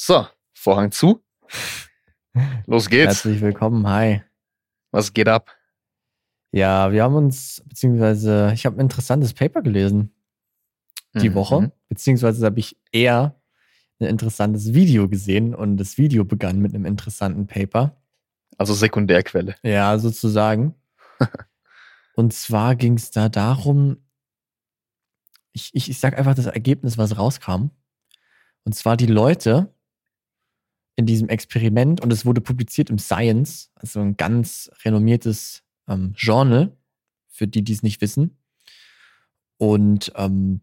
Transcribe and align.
So, 0.00 0.28
Vorhang 0.54 0.92
zu. 0.92 1.24
Los 2.66 2.88
geht's. 2.88 3.24
Herzlich 3.24 3.40
willkommen, 3.40 3.84
hi. 3.88 4.22
Was 4.92 5.12
geht 5.12 5.26
ab? 5.26 5.50
Ja, 6.52 6.92
wir 6.92 7.02
haben 7.02 7.16
uns, 7.16 7.64
beziehungsweise 7.66 8.52
ich 8.54 8.64
habe 8.64 8.76
ein 8.76 8.82
interessantes 8.82 9.34
Paper 9.34 9.60
gelesen 9.60 10.14
die 11.14 11.30
Mhm, 11.30 11.34
Woche, 11.34 11.60
mhm. 11.62 11.72
beziehungsweise 11.88 12.46
habe 12.46 12.60
ich 12.60 12.78
eher 12.92 13.40
ein 13.98 14.06
interessantes 14.06 14.72
Video 14.72 15.08
gesehen 15.08 15.52
und 15.52 15.78
das 15.78 15.98
Video 15.98 16.24
begann 16.24 16.60
mit 16.60 16.74
einem 16.74 16.86
interessanten 16.86 17.48
Paper. 17.48 18.00
Also 18.56 18.74
Sekundärquelle. 18.74 19.56
Ja, 19.64 19.98
sozusagen. 19.98 20.76
und 22.14 22.32
zwar 22.32 22.76
ging 22.76 22.94
es 22.94 23.10
da 23.10 23.28
darum, 23.28 23.96
ich, 25.52 25.74
ich, 25.74 25.90
ich 25.90 25.98
sag 25.98 26.16
einfach 26.16 26.34
das 26.34 26.46
Ergebnis, 26.46 26.98
was 26.98 27.18
rauskam. 27.18 27.70
Und 28.62 28.74
zwar 28.76 28.96
die 28.96 29.06
Leute 29.06 29.74
in 30.98 31.06
diesem 31.06 31.28
Experiment, 31.28 32.00
und 32.00 32.12
es 32.12 32.26
wurde 32.26 32.40
publiziert 32.40 32.90
im 32.90 32.98
Science, 32.98 33.70
also 33.76 34.00
ein 34.00 34.16
ganz 34.16 34.68
renommiertes 34.84 35.62
ähm, 35.86 36.12
Journal, 36.16 36.76
für 37.28 37.46
die, 37.46 37.62
die 37.62 37.72
es 37.72 37.84
nicht 37.84 38.00
wissen. 38.00 38.36
Und 39.58 40.10
ähm, 40.16 40.60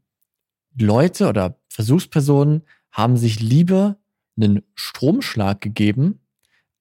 Leute 0.77 1.29
oder 1.29 1.57
Versuchspersonen 1.69 2.63
haben 2.91 3.15
sich 3.15 3.39
lieber 3.39 3.97
einen 4.35 4.61
Stromschlag 4.73 5.61
gegeben, 5.61 6.19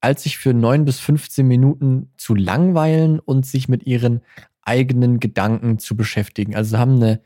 als 0.01 0.23
sich 0.23 0.37
für 0.37 0.53
neun 0.53 0.83
bis 0.83 0.99
15 0.99 1.47
Minuten 1.47 2.11
zu 2.17 2.35
langweilen 2.35 3.21
und 3.21 3.45
sich 3.45 3.69
mit 3.69 3.87
ihren 3.87 4.19
eigenen 4.63 5.21
Gedanken 5.21 5.79
zu 5.79 5.95
beschäftigen. 5.95 6.57
Also 6.57 6.77
haben 6.77 6.95
eine 6.95 7.21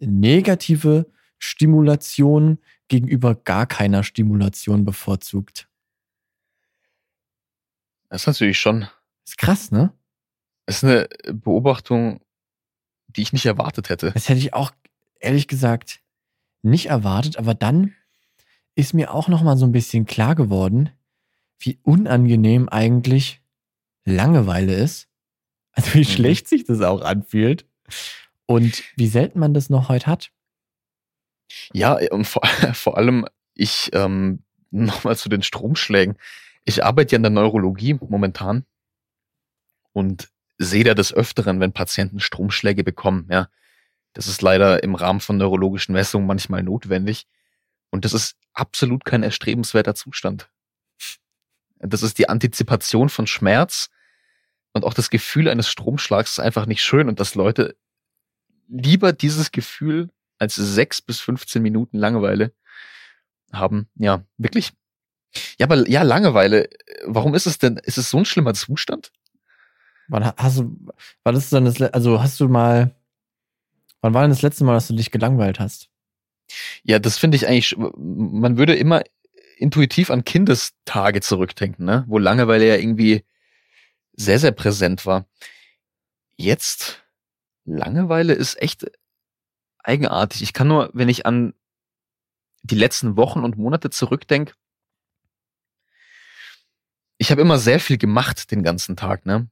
negative 0.00 1.10
Stimulation 1.42 2.58
gegenüber 2.88 3.34
gar 3.34 3.66
keiner 3.66 4.04
Stimulation 4.04 4.84
bevorzugt. 4.84 5.68
Das 8.08 8.22
ist 8.22 8.26
natürlich 8.26 8.58
schon, 8.60 8.86
Ist 9.26 9.38
krass, 9.38 9.70
ne? 9.72 9.92
das 10.66 10.76
ist 10.78 10.84
eine 10.84 11.08
Beobachtung, 11.32 12.20
die 13.08 13.22
ich 13.22 13.32
nicht 13.32 13.46
erwartet 13.46 13.88
hätte. 13.88 14.12
Das 14.12 14.28
hätte 14.28 14.38
ich 14.38 14.54
auch 14.54 14.70
ehrlich 15.18 15.48
gesagt 15.48 16.00
nicht 16.62 16.86
erwartet, 16.86 17.36
aber 17.38 17.54
dann 17.54 17.94
ist 18.74 18.94
mir 18.94 19.12
auch 19.12 19.28
noch 19.28 19.42
mal 19.42 19.56
so 19.56 19.66
ein 19.66 19.72
bisschen 19.72 20.06
klar 20.06 20.34
geworden, 20.34 20.90
wie 21.58 21.78
unangenehm 21.82 22.68
eigentlich 22.68 23.40
Langeweile 24.04 24.74
ist. 24.74 25.08
Also 25.72 25.94
wie 25.94 25.98
Mhm. 26.00 26.04
schlecht 26.04 26.48
sich 26.48 26.64
das 26.64 26.80
auch 26.82 27.00
anfühlt 27.02 27.66
und 28.46 28.82
wie 28.96 29.06
selten 29.08 29.38
man 29.40 29.54
das 29.54 29.70
noch 29.70 29.88
heute 29.88 30.06
hat. 30.06 30.30
Ja, 31.72 31.98
und 32.10 32.26
vor, 32.26 32.42
vor 32.74 32.96
allem, 32.96 33.26
ich, 33.54 33.90
ähm, 33.92 34.42
nochmal 34.70 35.16
zu 35.16 35.28
den 35.28 35.42
Stromschlägen. 35.42 36.16
Ich 36.64 36.84
arbeite 36.84 37.12
ja 37.12 37.16
in 37.16 37.22
der 37.22 37.30
Neurologie 37.30 37.94
momentan 37.94 38.64
und 39.92 40.28
sehe 40.58 40.84
da 40.84 40.94
des 40.94 41.12
Öfteren, 41.12 41.60
wenn 41.60 41.72
Patienten 41.72 42.20
Stromschläge 42.20 42.84
bekommen, 42.84 43.28
ja. 43.30 43.48
Das 44.14 44.26
ist 44.26 44.42
leider 44.42 44.82
im 44.82 44.94
Rahmen 44.94 45.20
von 45.20 45.38
neurologischen 45.38 45.94
Messungen 45.94 46.26
manchmal 46.26 46.62
notwendig. 46.62 47.26
Und 47.90 48.04
das 48.04 48.12
ist 48.12 48.36
absolut 48.52 49.06
kein 49.06 49.22
erstrebenswerter 49.22 49.94
Zustand. 49.94 50.50
Das 51.78 52.02
ist 52.02 52.18
die 52.18 52.28
Antizipation 52.28 53.08
von 53.08 53.26
Schmerz 53.26 53.88
und 54.72 54.84
auch 54.84 54.94
das 54.94 55.10
Gefühl 55.10 55.48
eines 55.48 55.68
Stromschlags 55.68 56.32
ist 56.32 56.40
einfach 56.40 56.66
nicht 56.66 56.82
schön 56.82 57.08
und 57.08 57.20
dass 57.20 57.34
Leute 57.34 57.76
lieber 58.68 59.12
dieses 59.12 59.50
Gefühl 59.50 60.10
als 60.42 60.56
sechs 60.56 61.00
bis 61.00 61.20
15 61.20 61.62
Minuten 61.62 61.96
Langeweile 61.98 62.52
haben. 63.52 63.88
Ja, 63.94 64.24
wirklich. 64.38 64.72
Ja, 65.58 65.66
aber 65.66 65.88
ja, 65.88 66.02
Langeweile. 66.02 66.68
Warum 67.06 67.34
ist 67.34 67.46
es 67.46 67.58
denn? 67.58 67.76
Ist 67.76 67.96
es 67.96 68.10
so 68.10 68.18
ein 68.18 68.24
schlimmer 68.24 68.54
Zustand? 68.54 69.12
Wann 70.08 70.24
ha- 70.26 70.34
hast 70.36 70.58
du, 70.58 70.76
war 71.22 71.32
das 71.32 71.48
dann 71.48 71.64
das, 71.64 71.80
also 71.80 72.20
hast 72.20 72.40
du 72.40 72.48
mal, 72.48 72.94
wann 74.00 74.14
war 74.14 74.22
denn 74.22 74.30
das 74.30 74.42
letzte 74.42 74.64
Mal, 74.64 74.74
dass 74.74 74.88
du 74.88 74.94
dich 74.94 75.10
gelangweilt 75.12 75.60
hast? 75.60 75.88
Ja, 76.82 76.98
das 76.98 77.18
finde 77.18 77.36
ich 77.36 77.46
eigentlich, 77.46 77.76
man 77.78 78.58
würde 78.58 78.74
immer 78.74 79.02
intuitiv 79.56 80.10
an 80.10 80.24
Kindestage 80.24 81.20
zurückdenken, 81.20 81.86
ne? 81.86 82.04
wo 82.08 82.18
Langeweile 82.18 82.66
ja 82.66 82.74
irgendwie 82.76 83.24
sehr, 84.14 84.40
sehr 84.40 84.52
präsent 84.52 85.06
war. 85.06 85.26
Jetzt, 86.36 87.02
Langeweile 87.64 88.32
ist 88.34 88.60
echt 88.60 88.86
eigenartig. 89.82 90.42
Ich 90.42 90.52
kann 90.52 90.68
nur, 90.68 90.90
wenn 90.92 91.08
ich 91.08 91.26
an 91.26 91.54
die 92.62 92.76
letzten 92.76 93.16
Wochen 93.16 93.40
und 93.40 93.56
Monate 93.56 93.90
zurückdenke, 93.90 94.54
ich 97.18 97.30
habe 97.30 97.40
immer 97.40 97.58
sehr 97.58 97.78
viel 97.80 97.98
gemacht 97.98 98.50
den 98.50 98.62
ganzen 98.62 98.96
Tag, 98.96 99.26
ne? 99.26 99.48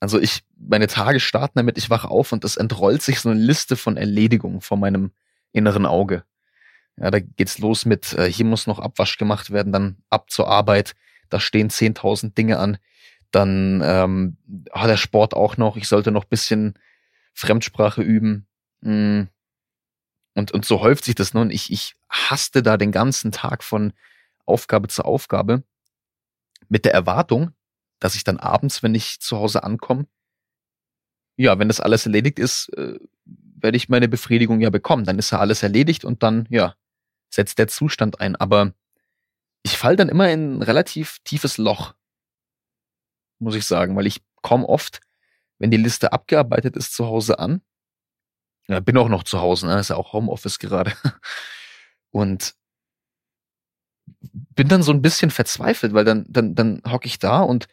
Also 0.00 0.20
ich, 0.20 0.44
meine 0.56 0.86
Tage 0.86 1.20
starten 1.20 1.58
damit, 1.58 1.78
ich 1.78 1.90
wache 1.90 2.08
auf 2.08 2.32
und 2.32 2.44
es 2.44 2.56
entrollt 2.56 3.02
sich 3.02 3.20
so 3.20 3.30
eine 3.30 3.40
Liste 3.40 3.76
von 3.76 3.96
Erledigungen 3.96 4.60
vor 4.60 4.76
meinem 4.76 5.12
inneren 5.52 5.86
Auge. 5.86 6.24
Ja, 6.96 7.10
da 7.10 7.20
geht's 7.20 7.58
los 7.58 7.84
mit, 7.84 8.12
äh, 8.12 8.30
hier 8.30 8.44
muss 8.44 8.66
noch 8.66 8.78
Abwasch 8.78 9.18
gemacht 9.18 9.50
werden, 9.50 9.72
dann 9.72 10.02
ab 10.10 10.30
zur 10.30 10.48
Arbeit, 10.48 10.94
da 11.30 11.40
stehen 11.40 11.70
10.000 11.70 12.34
Dinge 12.34 12.58
an, 12.58 12.78
dann 13.30 13.80
ähm, 13.84 14.36
ah, 14.72 14.86
der 14.86 14.96
Sport 14.96 15.34
auch 15.34 15.56
noch, 15.56 15.76
ich 15.76 15.88
sollte 15.88 16.10
noch 16.10 16.24
bisschen 16.24 16.78
Fremdsprache 17.34 18.02
üben. 18.02 18.47
Mm. 18.80 19.24
Und, 20.34 20.52
und 20.52 20.64
so 20.64 20.80
häuft 20.80 21.04
sich 21.04 21.14
das 21.14 21.34
nun. 21.34 21.50
Ich, 21.50 21.72
ich 21.72 21.96
haste 22.08 22.62
da 22.62 22.76
den 22.76 22.92
ganzen 22.92 23.32
Tag 23.32 23.64
von 23.64 23.92
Aufgabe 24.46 24.88
zu 24.88 25.04
Aufgabe 25.04 25.64
mit 26.68 26.84
der 26.84 26.94
Erwartung, 26.94 27.50
dass 27.98 28.14
ich 28.14 28.24
dann 28.24 28.38
abends, 28.38 28.82
wenn 28.82 28.94
ich 28.94 29.20
zu 29.20 29.36
Hause 29.38 29.64
ankomme, 29.64 30.06
ja, 31.36 31.58
wenn 31.58 31.68
das 31.68 31.80
alles 31.80 32.04
erledigt 32.04 32.38
ist, 32.38 32.68
äh, 32.76 32.98
werde 33.24 33.76
ich 33.76 33.88
meine 33.88 34.08
Befriedigung 34.08 34.60
ja 34.60 34.70
bekommen. 34.70 35.04
Dann 35.04 35.18
ist 35.18 35.30
ja 35.30 35.38
alles 35.38 35.62
erledigt 35.62 36.04
und 36.04 36.22
dann, 36.22 36.46
ja, 36.50 36.74
setzt 37.30 37.58
der 37.58 37.68
Zustand 37.68 38.20
ein. 38.20 38.36
Aber 38.36 38.72
ich 39.62 39.78
fall 39.78 39.96
dann 39.96 40.08
immer 40.08 40.30
in 40.30 40.58
ein 40.58 40.62
relativ 40.62 41.18
tiefes 41.24 41.56
Loch, 41.56 41.94
muss 43.38 43.54
ich 43.54 43.64
sagen, 43.66 43.94
weil 43.96 44.06
ich 44.06 44.22
komme 44.42 44.68
oft, 44.68 45.00
wenn 45.58 45.70
die 45.70 45.76
Liste 45.76 46.12
abgearbeitet 46.12 46.76
ist, 46.76 46.92
zu 46.92 47.06
Hause 47.06 47.38
an. 47.38 47.62
Ja, 48.68 48.80
bin 48.80 48.98
auch 48.98 49.08
noch 49.08 49.24
zu 49.24 49.40
Hause, 49.40 49.66
ne? 49.66 49.80
ist 49.80 49.90
ja 49.90 49.96
auch 49.96 50.12
Homeoffice 50.12 50.58
gerade. 50.58 50.92
Und 52.10 52.54
bin 54.22 54.68
dann 54.68 54.82
so 54.82 54.92
ein 54.92 55.02
bisschen 55.02 55.30
verzweifelt, 55.30 55.94
weil 55.94 56.04
dann, 56.04 56.26
dann, 56.28 56.54
dann 56.54 56.82
hocke 56.86 57.06
ich 57.06 57.18
da 57.18 57.40
und 57.40 57.68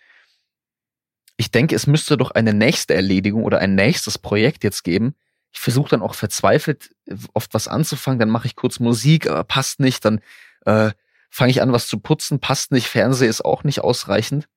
ich 1.37 1.51
denke, 1.51 1.75
es 1.75 1.87
müsste 1.87 2.17
doch 2.17 2.31
eine 2.31 2.53
nächste 2.53 2.93
Erledigung 2.93 3.43
oder 3.43 3.59
ein 3.59 3.75
nächstes 3.75 4.17
Projekt 4.17 4.63
jetzt 4.63 4.83
geben. 4.83 5.15
Ich 5.51 5.59
versuche 5.59 5.89
dann 5.89 6.01
auch 6.01 6.15
verzweifelt 6.15 6.93
oft 7.33 7.53
was 7.53 7.67
anzufangen, 7.67 8.19
dann 8.19 8.29
mache 8.29 8.47
ich 8.47 8.55
kurz 8.55 8.79
Musik, 8.79 9.27
aber 9.29 9.43
passt 9.43 9.79
nicht, 9.79 10.03
dann 10.05 10.21
äh, 10.65 10.91
fange 11.29 11.51
ich 11.51 11.61
an, 11.61 11.71
was 11.71 11.87
zu 11.87 11.99
putzen, 11.99 12.39
passt 12.39 12.71
nicht, 12.71 12.87
Fernseh 12.87 13.27
ist 13.27 13.43
auch 13.43 13.63
nicht 13.63 13.79
ausreichend. 13.79 14.47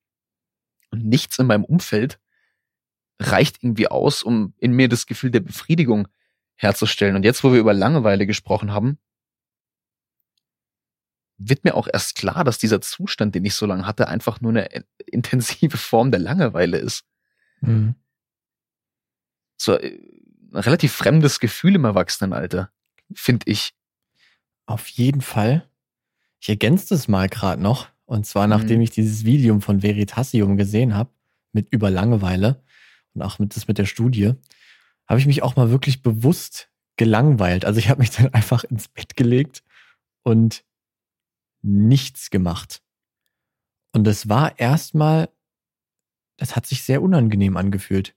Und 0.91 1.05
nichts 1.05 1.39
in 1.39 1.47
meinem 1.47 1.65
Umfeld 1.65 2.19
reicht 3.21 3.63
irgendwie 3.63 3.89
aus, 3.89 4.23
um 4.23 4.55
in 4.59 4.73
mir 4.73 4.89
das 4.89 5.07
Gefühl 5.07 5.31
der 5.31 5.41
Befriedigung 5.41 6.09
herzustellen. 6.59 7.17
Und 7.17 7.25
jetzt, 7.25 7.43
wo 7.45 7.53
wir 7.53 7.61
über 7.61 7.73
Langeweile 7.73 8.27
gesprochen 8.27 8.73
haben, 8.73 8.99
wird 11.39 11.65
mir 11.65 11.75
auch 11.75 11.89
erst 11.91 12.17
klar, 12.17 12.43
dass 12.45 12.59
dieser 12.59 12.81
Zustand, 12.81 13.35
den 13.35 13.45
ich 13.45 13.55
so 13.55 13.65
lange 13.65 13.87
hatte, 13.87 14.09
einfach 14.09 14.41
nur 14.41 14.51
eine 14.51 14.69
intensive 15.07 15.77
Form 15.77 16.11
der 16.11 16.21
Langeweile 16.21 16.79
ist. 16.79 17.05
Mhm. 17.61 17.95
So 19.57 19.79
äh, 19.79 19.99
ein 20.53 20.61
relativ 20.61 20.93
fremdes 20.93 21.41
Gefühl 21.41 21.77
im 21.77 21.85
Erwachsenenalter, 21.85 22.71
finde 23.15 23.51
ich. 23.51 23.75
Auf 24.67 24.89
jeden 24.89 25.21
Fall. 25.21 25.69
Ich 26.41 26.49
ergänze 26.49 26.89
das 26.91 27.09
mal 27.09 27.29
gerade 27.29 27.63
noch. 27.63 27.89
Und 28.05 28.27
zwar, 28.27 28.47
Mhm. 28.47 28.51
nachdem 28.51 28.81
ich 28.81 28.91
dieses 28.91 29.25
Video 29.25 29.59
von 29.61 29.83
Veritasium 29.83 30.57
gesehen 30.57 30.95
habe, 30.95 31.11
mit 31.53 31.69
über 31.73 31.91
Langeweile 31.91 32.63
und 33.15 33.23
auch 33.23 33.39
mit 33.39 33.57
das 33.57 33.69
mit 33.69 33.79
der 33.79 33.87
Studie, 33.87 34.35
habe 35.09 35.19
ich 35.19 35.27
mich 35.27 35.43
auch 35.43 35.57
mal 35.57 35.71
wirklich 35.71 36.03
bewusst 36.03 36.71
gelangweilt. 36.97 37.65
Also 37.65 37.79
ich 37.79 37.89
habe 37.89 38.01
mich 38.01 38.11
dann 38.11 38.33
einfach 38.35 38.65
ins 38.65 38.89
Bett 38.89 39.17
gelegt 39.17 39.63
und 40.23 40.65
nichts 41.63 42.31
gemacht. 42.31 42.83
Und 43.93 44.05
das 44.05 44.29
war 44.29 44.59
erstmal, 44.59 45.31
das 46.37 46.55
hat 46.55 46.67
sich 46.67 46.83
sehr 46.83 47.03
unangenehm 47.03 47.57
angefühlt. 47.57 48.15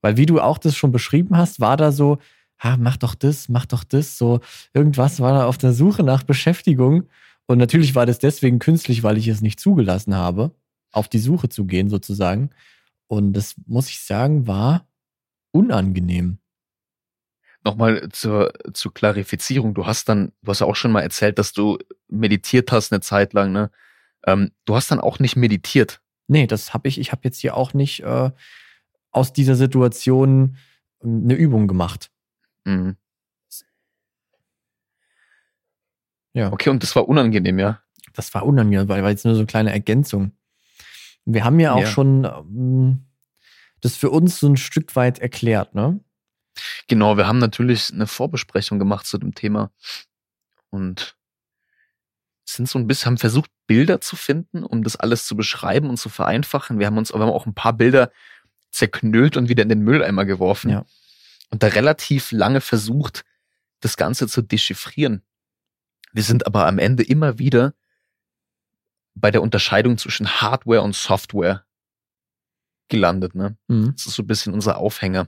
Weil 0.00 0.16
wie 0.16 0.26
du 0.26 0.40
auch 0.40 0.58
das 0.58 0.76
schon 0.76 0.90
beschrieben 0.90 1.36
hast, 1.36 1.60
war 1.60 1.76
da 1.76 1.92
so, 1.92 2.18
ha, 2.58 2.76
mach 2.76 2.96
doch 2.96 3.14
das, 3.14 3.48
mach 3.48 3.66
doch 3.66 3.84
das, 3.84 4.18
so 4.18 4.40
irgendwas 4.72 5.20
war 5.20 5.32
da 5.32 5.46
auf 5.46 5.58
der 5.58 5.72
Suche 5.72 6.02
nach 6.02 6.22
Beschäftigung. 6.22 7.08
Und 7.46 7.58
natürlich 7.58 7.94
war 7.94 8.06
das 8.06 8.18
deswegen 8.18 8.58
künstlich, 8.58 9.02
weil 9.02 9.18
ich 9.18 9.28
es 9.28 9.42
nicht 9.42 9.60
zugelassen 9.60 10.14
habe, 10.14 10.54
auf 10.90 11.08
die 11.08 11.18
Suche 11.18 11.48
zu 11.48 11.66
gehen 11.66 11.88
sozusagen. 11.88 12.50
Und 13.06 13.34
das 13.34 13.54
muss 13.66 13.90
ich 13.90 14.00
sagen, 14.00 14.46
war 14.46 14.86
unangenehm. 15.52 16.38
Nochmal 17.64 18.08
zur, 18.10 18.52
zur 18.72 18.92
Klarifizierung. 18.92 19.72
Du 19.74 19.86
hast 19.86 20.08
dann, 20.08 20.32
du 20.42 20.50
hast 20.50 20.60
ja 20.60 20.66
auch 20.66 20.74
schon 20.74 20.90
mal 20.90 21.02
erzählt, 21.02 21.38
dass 21.38 21.52
du 21.52 21.78
meditiert 22.08 22.72
hast 22.72 22.92
eine 22.92 23.00
Zeit 23.00 23.32
lang, 23.34 23.52
ne? 23.52 23.70
Ähm, 24.26 24.50
du 24.64 24.74
hast 24.74 24.90
dann 24.90 25.00
auch 25.00 25.20
nicht 25.20 25.36
meditiert. 25.36 26.00
Nee, 26.26 26.46
das 26.46 26.74
habe 26.74 26.88
ich. 26.88 26.98
Ich 26.98 27.12
habe 27.12 27.22
jetzt 27.24 27.38
hier 27.38 27.56
auch 27.56 27.72
nicht 27.74 28.02
äh, 28.02 28.30
aus 29.12 29.32
dieser 29.32 29.54
Situation 29.54 30.56
ähm, 31.04 31.22
eine 31.24 31.34
Übung 31.34 31.68
gemacht. 31.68 32.10
Mhm. 32.64 32.96
Ja. 36.34 36.50
Okay, 36.52 36.70
und 36.70 36.82
das 36.82 36.96
war 36.96 37.08
unangenehm, 37.08 37.58
ja? 37.58 37.80
Das 38.14 38.32
war 38.34 38.44
unangenehm, 38.44 38.88
weil 38.88 39.02
war 39.02 39.10
jetzt 39.10 39.24
nur 39.24 39.34
so 39.34 39.40
eine 39.40 39.46
kleine 39.46 39.72
Ergänzung. 39.72 40.32
Wir 41.24 41.44
haben 41.44 41.60
ja 41.60 41.74
auch 41.74 41.80
Ja. 41.80 41.86
schon 41.86 42.24
ähm, 42.24 43.04
das 43.82 43.96
für 43.96 44.10
uns 44.10 44.40
so 44.40 44.48
ein 44.48 44.56
Stück 44.56 44.96
weit 44.96 45.18
erklärt, 45.18 45.74
ne? 45.74 46.00
Genau, 46.88 47.16
wir 47.16 47.26
haben 47.26 47.38
natürlich 47.38 47.92
eine 47.92 48.06
Vorbesprechung 48.06 48.78
gemacht 48.78 49.06
zu 49.06 49.18
dem 49.18 49.34
Thema 49.34 49.70
und 50.70 51.16
sind 52.44 52.68
so 52.68 52.78
ein 52.78 52.86
bisschen, 52.86 53.06
haben 53.06 53.18
versucht, 53.18 53.50
Bilder 53.66 54.00
zu 54.00 54.16
finden, 54.16 54.64
um 54.64 54.82
das 54.82 54.96
alles 54.96 55.26
zu 55.26 55.36
beschreiben 55.36 55.88
und 55.88 55.96
zu 55.96 56.08
vereinfachen. 56.08 56.78
Wir 56.78 56.86
haben 56.86 56.98
uns, 56.98 57.12
haben 57.12 57.22
auch 57.22 57.46
ein 57.46 57.54
paar 57.54 57.72
Bilder 57.72 58.12
zerknüllt 58.70 59.36
und 59.36 59.48
wieder 59.48 59.62
in 59.62 59.68
den 59.68 59.80
Mülleimer 59.80 60.24
geworfen. 60.24 60.70
Ja. 60.70 60.84
Und 61.50 61.62
da 61.62 61.68
relativ 61.68 62.32
lange 62.32 62.60
versucht, 62.60 63.24
das 63.80 63.96
Ganze 63.96 64.28
zu 64.28 64.42
dechiffrieren. 64.42 65.22
Wir 66.12 66.22
sind 66.22 66.46
aber 66.46 66.66
am 66.66 66.78
Ende 66.78 67.02
immer 67.02 67.38
wieder 67.38 67.74
bei 69.14 69.30
der 69.30 69.42
Unterscheidung 69.42 69.98
zwischen 69.98 70.40
Hardware 70.40 70.82
und 70.82 70.94
Software 70.94 71.64
gelandet, 72.92 73.34
ne? 73.34 73.56
Mhm. 73.66 73.94
Das 73.96 74.06
ist 74.06 74.14
so 74.14 74.22
ein 74.22 74.28
bisschen 74.28 74.52
unser 74.52 74.76
Aufhänger. 74.76 75.26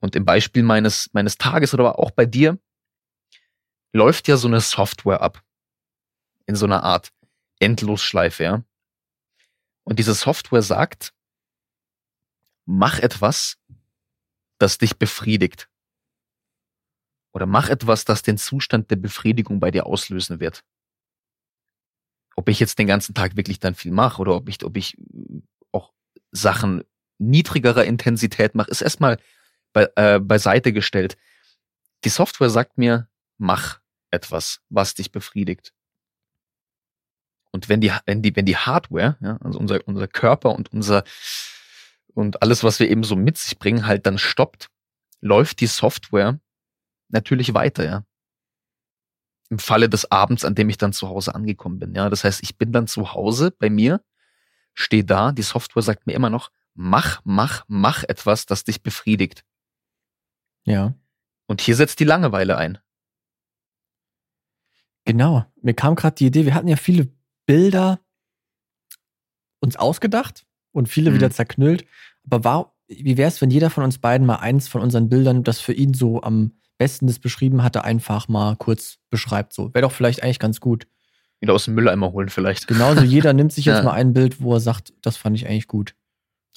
Und 0.00 0.16
im 0.16 0.24
Beispiel 0.24 0.64
meines, 0.64 1.08
meines 1.12 1.38
Tages 1.38 1.72
oder 1.72 1.84
aber 1.84 1.98
auch 2.00 2.10
bei 2.10 2.26
dir 2.26 2.58
läuft 3.92 4.26
ja 4.28 4.36
so 4.36 4.48
eine 4.48 4.60
Software 4.60 5.20
ab. 5.20 5.42
In 6.46 6.56
so 6.56 6.66
einer 6.66 6.82
Art 6.82 7.12
Endlosschleife, 7.60 8.42
ja. 8.42 8.64
Und 9.84 9.98
diese 9.98 10.14
Software 10.14 10.62
sagt, 10.62 11.14
mach 12.66 12.98
etwas, 12.98 13.58
das 14.58 14.78
dich 14.78 14.98
befriedigt. 14.98 15.68
Oder 17.32 17.46
mach 17.46 17.68
etwas, 17.68 18.04
das 18.04 18.22
den 18.22 18.38
Zustand 18.38 18.90
der 18.90 18.96
Befriedigung 18.96 19.60
bei 19.60 19.70
dir 19.70 19.86
auslösen 19.86 20.40
wird. 20.40 20.64
Ob 22.34 22.48
ich 22.48 22.60
jetzt 22.60 22.78
den 22.78 22.86
ganzen 22.86 23.14
Tag 23.14 23.36
wirklich 23.36 23.60
dann 23.60 23.74
viel 23.74 23.92
mache 23.92 24.20
oder 24.20 24.34
ob 24.34 24.48
ich, 24.48 24.64
ob 24.64 24.76
ich 24.76 24.96
Sachen 26.36 26.84
niedrigerer 27.18 27.84
Intensität 27.84 28.54
mache, 28.54 28.70
ist 28.70 28.82
erstmal 28.82 29.18
be 29.72 29.90
äh, 29.96 30.20
beiseite 30.20 30.72
gestellt. 30.72 31.16
Die 32.04 32.08
Software 32.08 32.50
sagt 32.50 32.78
mir, 32.78 33.08
mach 33.38 33.80
etwas, 34.10 34.60
was 34.68 34.94
dich 34.94 35.12
befriedigt. 35.12 35.72
Und 37.50 37.68
wenn 37.68 37.80
die, 37.80 37.92
wenn 38.04 38.22
die, 38.22 38.36
wenn 38.36 38.44
die 38.44 38.56
Hardware, 38.56 39.16
ja, 39.20 39.38
also 39.42 39.58
unser, 39.58 39.80
unser 39.86 40.08
Körper 40.08 40.54
und 40.54 40.72
unser, 40.72 41.04
und 42.12 42.42
alles, 42.42 42.64
was 42.64 42.80
wir 42.80 42.90
eben 42.90 43.02
so 43.02 43.16
mit 43.16 43.38
sich 43.38 43.58
bringen, 43.58 43.86
halt 43.86 44.06
dann 44.06 44.18
stoppt, 44.18 44.68
läuft 45.20 45.60
die 45.60 45.66
Software 45.66 46.38
natürlich 47.08 47.54
weiter, 47.54 47.84
ja. 47.84 48.04
Im 49.48 49.58
Falle 49.58 49.88
des 49.88 50.10
Abends, 50.10 50.44
an 50.44 50.56
dem 50.56 50.68
ich 50.68 50.76
dann 50.76 50.92
zu 50.92 51.08
Hause 51.08 51.34
angekommen 51.34 51.78
bin, 51.78 51.94
ja. 51.94 52.10
Das 52.10 52.24
heißt, 52.24 52.42
ich 52.42 52.58
bin 52.58 52.72
dann 52.72 52.86
zu 52.86 53.14
Hause 53.14 53.52
bei 53.58 53.70
mir, 53.70 54.02
stehe 54.76 55.04
da, 55.04 55.32
die 55.32 55.42
Software 55.42 55.82
sagt 55.82 56.06
mir 56.06 56.12
immer 56.12 56.30
noch, 56.30 56.50
mach, 56.74 57.20
mach, 57.24 57.64
mach 57.68 58.04
etwas, 58.04 58.46
das 58.46 58.62
dich 58.64 58.82
befriedigt. 58.82 59.44
Ja. 60.64 60.94
Und 61.48 61.60
hier 61.60 61.74
setzt 61.76 61.98
die 62.00 62.04
Langeweile 62.04 62.56
ein. 62.56 62.78
Genau. 65.04 65.44
Mir 65.62 65.74
kam 65.74 65.94
gerade 65.94 66.16
die 66.16 66.26
Idee, 66.26 66.44
wir 66.46 66.54
hatten 66.54 66.68
ja 66.68 66.76
viele 66.76 67.08
Bilder 67.46 68.00
uns 69.60 69.76
ausgedacht 69.76 70.44
und 70.72 70.88
viele 70.88 71.10
Mhm. 71.10 71.14
wieder 71.14 71.30
zerknüllt. 71.30 71.86
Aber 72.24 72.44
war, 72.44 72.76
wie 72.88 73.16
wäre 73.16 73.28
es, 73.28 73.40
wenn 73.40 73.50
jeder 73.50 73.70
von 73.70 73.84
uns 73.84 73.98
beiden 73.98 74.26
mal 74.26 74.36
eins 74.36 74.68
von 74.68 74.82
unseren 74.82 75.08
Bildern, 75.08 75.44
das 75.44 75.60
für 75.60 75.72
ihn 75.72 75.94
so 75.94 76.22
am 76.22 76.60
besten 76.78 77.06
das 77.06 77.18
beschrieben 77.20 77.62
hatte, 77.62 77.84
einfach 77.84 78.28
mal 78.28 78.56
kurz 78.56 78.98
beschreibt? 79.08 79.52
So 79.52 79.72
wäre 79.74 79.82
doch 79.82 79.92
vielleicht 79.92 80.22
eigentlich 80.22 80.40
ganz 80.40 80.60
gut. 80.60 80.86
Wieder 81.40 81.52
aus 81.54 81.64
dem 81.66 81.74
Mülleimer 81.74 82.12
holen 82.12 82.28
vielleicht. 82.28 82.66
Genauso 82.66 83.02
jeder 83.02 83.32
nimmt 83.32 83.52
sich 83.52 83.64
jetzt 83.66 83.78
Ja. 83.78 83.82
mal 83.82 83.92
ein 83.92 84.12
Bild, 84.12 84.40
wo 84.40 84.54
er 84.54 84.60
sagt, 84.60 84.92
das 85.02 85.16
fand 85.16 85.36
ich 85.36 85.46
eigentlich 85.46 85.68
gut. 85.68 85.94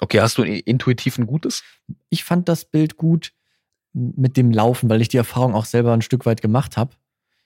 Okay, 0.02 0.22
hast 0.22 0.38
du 0.38 0.44
intuitiv 0.44 1.18
ein 1.18 1.28
gutes? 1.28 1.64
Ich 2.10 2.24
fand 2.24 2.48
das 2.48 2.64
Bild 2.66 2.96
gut 2.98 3.34
mit 3.94 4.38
dem 4.38 4.52
Laufen, 4.52 4.90
weil 4.90 5.02
ich 5.02 5.10
die 5.10 5.18
Erfahrung 5.18 5.54
auch 5.56 5.66
selber 5.66 5.94
ein 5.94 6.02
Stück 6.02 6.26
weit 6.26 6.42
gemacht 6.42 6.78
habe. 6.78 6.96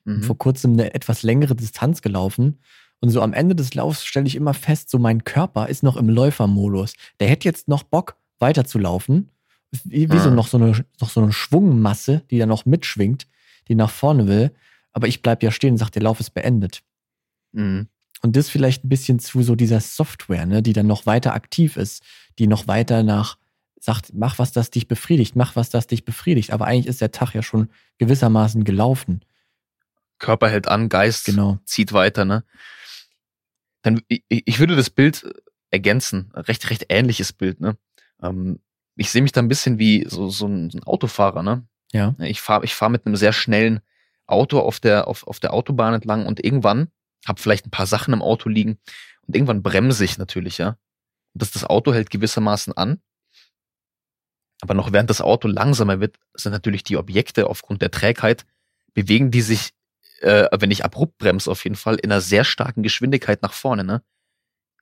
Mhm. 0.06 0.22
vor 0.22 0.38
kurzem 0.38 0.74
eine 0.74 0.94
etwas 0.94 1.24
längere 1.24 1.56
Distanz 1.56 2.02
gelaufen. 2.02 2.60
Und 3.00 3.10
so 3.10 3.22
am 3.22 3.32
Ende 3.32 3.56
des 3.56 3.74
Laufs 3.74 4.04
stelle 4.04 4.28
ich 4.28 4.36
immer 4.36 4.54
fest, 4.54 4.90
so 4.90 5.00
mein 5.00 5.24
Körper 5.24 5.70
ist 5.70 5.82
noch 5.82 5.96
im 5.96 6.10
Läufermodus. 6.10 6.94
Der 7.22 7.30
hätte 7.30 7.48
jetzt 7.48 7.70
noch 7.70 7.84
Bock, 7.84 8.18
weiterzulaufen. 8.40 9.30
Wie, 9.86 10.12
wie 10.12 10.20
so 10.20 10.28
Ah. 10.30 10.34
noch 10.34 10.48
so, 10.48 10.58
eine, 10.58 10.86
noch 11.00 11.10
so 11.10 11.22
eine 11.22 11.32
Schwungmasse, 11.32 12.22
die 12.30 12.38
da 12.38 12.46
noch 12.46 12.66
mitschwingt, 12.66 13.28
die 13.70 13.76
nach 13.76 13.90
vorne 13.90 14.28
will. 14.28 14.52
Aber 14.92 15.08
ich 15.08 15.22
bleib 15.22 15.42
ja 15.42 15.52
stehen 15.52 15.72
und 15.72 15.78
sage, 15.78 15.92
der 15.92 16.02
Lauf 16.04 16.20
ist 16.20 16.32
beendet. 16.32 16.82
Mhm. 17.54 17.88
Und 18.22 18.36
das 18.36 18.50
vielleicht 18.50 18.86
ein 18.86 18.90
bisschen 18.90 19.20
zu 19.20 19.44
so 19.44 19.56
dieser 19.56 19.82
Software, 19.82 20.46
ne, 20.46 20.62
die 20.62 20.74
dann 20.74 20.88
noch 20.88 21.06
weiter 21.06 21.34
aktiv 21.34 21.76
ist, 21.76 22.04
die 22.40 22.48
noch 22.48 22.68
weiter 22.68 23.04
nach 23.04 23.38
sagt, 23.80 24.14
mach 24.14 24.40
was, 24.40 24.54
das 24.54 24.72
dich 24.72 24.88
befriedigt, 24.88 25.36
mach 25.36 25.58
was, 25.58 25.70
das 25.70 25.88
dich 25.88 26.06
befriedigt. 26.06 26.52
Aber 26.52 26.66
eigentlich 26.66 26.88
ist 26.88 27.02
der 27.02 27.12
Tag 27.12 27.34
ja 27.34 27.44
schon 27.44 27.70
gewissermaßen 27.98 28.64
gelaufen. 28.64 29.26
Körper 30.20 30.50
hält 30.50 30.70
an, 30.70 30.88
Geist 30.88 31.26
Genau. 31.26 31.60
zieht 31.66 31.92
weiter, 31.92 32.24
ne? 32.24 32.46
Dann, 33.82 34.02
ich, 34.08 34.24
ich 34.30 34.60
würde 34.60 34.78
das 34.78 34.90
Bild 34.90 35.26
ergänzen. 35.70 36.32
Recht, 36.34 36.70
recht 36.70 36.86
ähnliches 36.88 37.34
Bild, 37.34 37.60
ne? 37.60 37.78
Ähm, 38.22 38.62
ich 38.96 39.12
sehe 39.12 39.22
mich 39.22 39.34
da 39.34 39.42
ein 39.42 39.50
bisschen 39.50 39.80
wie 39.80 40.06
so, 40.08 40.30
so, 40.30 40.48
ein, 40.48 40.70
so 40.70 40.78
ein 40.78 40.84
Autofahrer, 40.84 41.44
ne? 41.44 41.68
Ja. 41.92 42.16
Ich 42.20 42.40
fahre 42.40 42.64
ich 42.64 42.76
fahr 42.76 42.90
mit 42.90 43.06
einem 43.06 43.18
sehr 43.18 43.34
schnellen 43.34 43.82
Auto 44.28 44.60
auf 44.60 44.80
der, 44.80 45.10
auf, 45.10 45.28
auf 45.28 45.42
der 45.42 45.54
Autobahn 45.54 45.94
entlang 45.94 46.26
und 46.26 46.44
irgendwann 46.44 46.88
habe 47.28 47.42
vielleicht 47.42 47.66
ein 47.66 47.72
paar 47.72 47.88
Sachen 47.88 48.14
im 48.14 48.22
Auto 48.22 48.50
liegen 48.50 48.78
und 49.28 49.36
irgendwann 49.36 49.64
bremse 49.64 50.04
ich 50.04 50.18
natürlich, 50.18 50.58
ja. 50.58 50.78
Und 51.34 51.42
das, 51.42 51.52
das 51.52 51.64
Auto 51.64 51.94
hält 51.94 52.10
gewissermaßen 52.10 52.74
an. 52.74 53.02
Aber 54.62 54.74
noch 54.74 54.94
während 54.94 55.10
das 55.10 55.22
Auto 55.22 55.48
langsamer 55.48 56.00
wird, 56.00 56.18
sind 56.34 56.52
natürlich 56.52 56.84
die 56.84 56.98
Objekte 56.98 57.48
aufgrund 57.48 57.82
der 57.82 57.92
Trägheit, 57.92 58.46
bewegen 58.94 59.32
die 59.32 59.42
sich, 59.42 59.74
äh, 60.22 60.48
wenn 60.58 60.72
ich 60.72 60.86
abrupt 60.86 61.18
bremse 61.18 61.52
auf 61.52 61.64
jeden 61.64 61.76
Fall, 61.76 61.96
in 61.96 62.12
einer 62.12 62.22
sehr 62.22 62.44
starken 62.44 62.84
Geschwindigkeit 62.84 63.42
nach 63.42 63.54
vorne, 63.54 63.84
ne? 63.84 64.04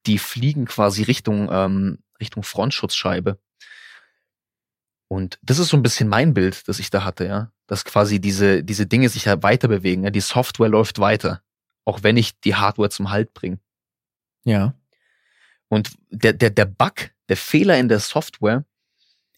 Die 0.05 0.17
fliegen 0.17 0.65
quasi 0.65 1.03
Richtung, 1.03 1.49
ähm, 1.51 1.99
Richtung 2.19 2.43
Frontschutzscheibe. 2.43 3.39
Und 5.07 5.39
das 5.41 5.59
ist 5.59 5.69
so 5.69 5.77
ein 5.77 5.83
bisschen 5.83 6.07
mein 6.07 6.33
Bild, 6.33 6.67
das 6.67 6.79
ich 6.79 6.89
da 6.89 7.03
hatte, 7.03 7.25
ja. 7.25 7.51
Dass 7.67 7.85
quasi 7.85 8.19
diese, 8.19 8.63
diese 8.63 8.87
Dinge 8.87 9.09
sich 9.09 9.25
ja 9.25 9.41
weiter 9.43 9.67
bewegen, 9.67 10.03
ja. 10.03 10.09
Die 10.09 10.21
Software 10.21 10.69
läuft 10.69 10.99
weiter. 10.99 11.41
Auch 11.85 12.03
wenn 12.03 12.17
ich 12.17 12.39
die 12.39 12.55
Hardware 12.55 12.89
zum 12.89 13.09
Halt 13.09 13.33
bringe. 13.33 13.59
Ja. 14.43 14.75
Und 15.67 15.91
der, 16.09 16.33
der, 16.33 16.49
der 16.49 16.65
Bug, 16.65 17.11
der 17.29 17.37
Fehler 17.37 17.77
in 17.77 17.87
der 17.87 17.99
Software 17.99 18.65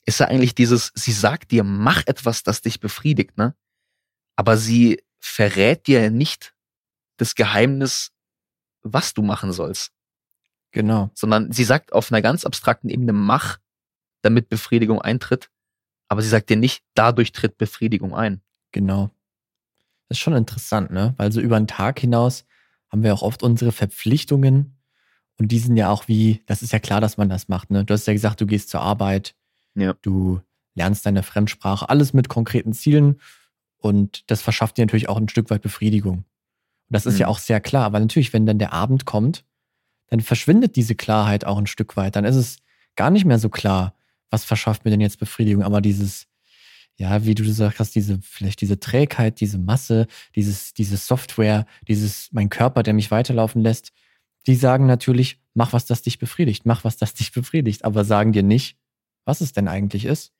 ist 0.06 0.20
ja 0.20 0.28
eigentlich 0.28 0.56
dieses, 0.56 0.92
sie 0.96 1.12
sagt 1.12 1.52
dir, 1.52 1.64
mach 1.64 2.06
etwas, 2.08 2.44
das 2.44 2.62
dich 2.62 2.80
befriedigt, 2.80 3.38
ne? 3.38 3.56
Aber 4.36 4.58
sie 4.58 5.02
verrät 5.20 5.88
dir 5.88 6.10
nicht 6.10 6.54
das 7.18 7.36
Geheimnis, 7.36 8.12
was 8.82 9.14
du 9.14 9.22
machen 9.22 9.54
sollst. 9.54 9.92
Genau. 10.72 11.12
Sondern 11.14 11.52
sie 11.52 11.64
sagt 11.64 11.94
auf 11.94 12.12
einer 12.12 12.22
ganz 12.22 12.46
abstrakten 12.46 12.90
Ebene, 12.90 13.14
mach, 13.14 13.60
damit 14.22 14.50
Befriedigung 14.50 15.02
eintritt. 15.02 15.50
Aber 16.08 16.22
sie 16.22 16.30
sagt 16.30 16.50
dir 16.50 16.58
nicht, 16.58 16.84
dadurch 16.96 17.32
tritt 17.32 17.58
Befriedigung 17.58 18.16
ein. 18.16 18.42
Genau. 18.72 19.12
Das 20.14 20.20
ist 20.20 20.24
schon 20.26 20.36
interessant, 20.36 20.92
ne? 20.92 21.16
Weil 21.18 21.32
so 21.32 21.42
über 21.42 21.60
den 21.60 21.66
Tag 21.66 21.98
hinaus 22.00 22.46
haben 22.92 23.02
wir 23.02 23.16
auch 23.16 23.24
oft 23.24 23.42
unsere 23.42 23.72
Verpflichtungen 23.72 24.78
und 25.40 25.48
die 25.52 25.58
sind 25.58 25.76
ja 25.76 25.90
auch 25.90 26.08
wie, 26.08 26.44
das 26.46 26.62
ist 26.62 26.72
ja 26.72 26.78
klar, 26.78 27.02
dass 27.02 27.18
man 27.18 27.30
das 27.30 27.48
macht, 27.48 27.72
ne? 27.72 27.84
Du 27.84 27.96
hast 27.96 28.06
ja 28.06 28.14
gesagt, 28.14 28.40
du 28.40 28.46
gehst 28.46 28.70
zur 28.70 28.82
Arbeit, 28.82 29.34
Ja. 29.74 29.96
du 30.04 30.40
lernst 30.76 31.08
deine 31.08 31.24
Fremdsprache, 31.24 31.90
alles 31.90 32.14
mit 32.14 32.30
konkreten 32.30 32.74
Zielen 32.74 33.20
und 33.78 34.30
das 34.30 34.44
verschafft 34.44 34.78
dir 34.78 34.86
natürlich 34.86 35.10
auch 35.10 35.18
ein 35.18 35.30
Stück 35.30 35.50
weit 35.50 35.64
Befriedigung. 35.64 36.18
Und 36.20 36.26
das 36.90 37.08
ist 37.08 37.16
Mhm. 37.16 37.22
ja 37.22 37.28
auch 37.30 37.40
sehr 37.40 37.60
klar, 37.60 37.84
aber 37.86 38.00
natürlich, 38.00 38.34
wenn 38.34 38.46
dann 38.46 38.60
der 38.60 38.72
Abend 38.72 39.06
kommt, 39.06 39.46
dann 40.10 40.20
verschwindet 40.22 40.76
diese 40.76 40.94
Klarheit 40.94 41.44
auch 41.44 41.58
ein 41.58 41.66
Stück 41.66 41.98
weit. 41.98 42.16
Dann 42.16 42.24
ist 42.24 42.36
es 42.36 42.58
gar 42.96 43.10
nicht 43.10 43.26
mehr 43.26 43.40
so 43.40 43.50
klar, 43.50 43.96
was 44.30 44.46
verschafft 44.46 44.86
mir 44.86 44.92
denn 44.92 45.02
jetzt 45.02 45.18
Befriedigung, 45.18 45.64
aber 45.64 45.82
dieses, 45.82 46.28
ja, 46.98 47.26
wie 47.26 47.36
du 47.36 47.44
gesagt 47.44 47.80
hast, 47.80 47.96
diese, 47.96 48.20
vielleicht 48.22 48.62
diese 48.62 48.80
Trägheit, 48.80 49.40
diese 49.40 49.58
Masse, 49.58 50.08
dieses, 50.36 50.74
diese 50.74 50.98
Software, 50.98 51.66
dieses, 51.88 52.30
mein 52.32 52.50
Körper, 52.50 52.84
der 52.84 52.94
mich 52.94 53.12
weiterlaufen 53.12 53.62
lässt, 53.62 53.92
die 54.48 54.56
sagen 54.56 54.86
natürlich, 54.86 55.40
mach 55.54 55.74
was, 55.74 55.86
das 55.86 56.02
dich 56.02 56.20
befriedigt, 56.20 56.66
mach 56.66 56.84
was, 56.84 56.98
das 56.98 57.14
dich 57.14 57.32
befriedigt, 57.32 57.86
aber 57.86 58.06
sagen 58.06 58.32
dir 58.34 58.44
nicht, 58.44 58.78
was 59.26 59.42
es 59.42 59.54
denn 59.54 59.68
eigentlich 59.68 60.06
ist. 60.06 60.34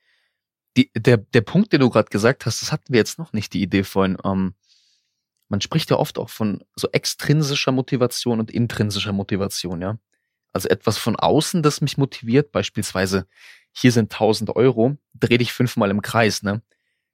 die, 0.78 0.92
der, 0.96 1.18
der 1.18 1.42
Punkt, 1.42 1.74
den 1.74 1.82
du 1.82 1.90
gerade 1.90 2.10
gesagt 2.10 2.46
hast, 2.46 2.62
das 2.62 2.72
hatten 2.72 2.94
wir 2.94 2.98
jetzt 3.00 3.20
noch 3.20 3.34
nicht, 3.34 3.54
die 3.54 3.62
Idee 3.62 3.84
vorhin. 3.84 4.18
Ähm, 4.24 4.56
man 5.50 5.62
spricht 5.62 5.92
ja 5.92 5.98
oft 5.98 6.18
auch 6.18 6.30
von 6.30 6.64
so 6.76 6.90
extrinsischer 6.92 7.72
Motivation 7.72 8.40
und 8.40 8.52
intrinsischer 8.52 9.14
Motivation, 9.14 9.82
ja. 9.82 10.00
Also 10.52 10.70
etwas 10.70 10.98
von 10.98 11.16
außen, 11.16 11.64
das 11.64 11.82
mich 11.82 11.98
motiviert, 11.98 12.52
beispielsweise, 12.52 13.28
hier 13.74 13.92
sind 13.92 14.14
1000 14.14 14.56
Euro, 14.56 14.98
dreh 15.14 15.38
dich 15.38 15.52
fünfmal 15.52 15.90
im 15.90 16.02
Kreis, 16.02 16.44
ne? 16.44 16.62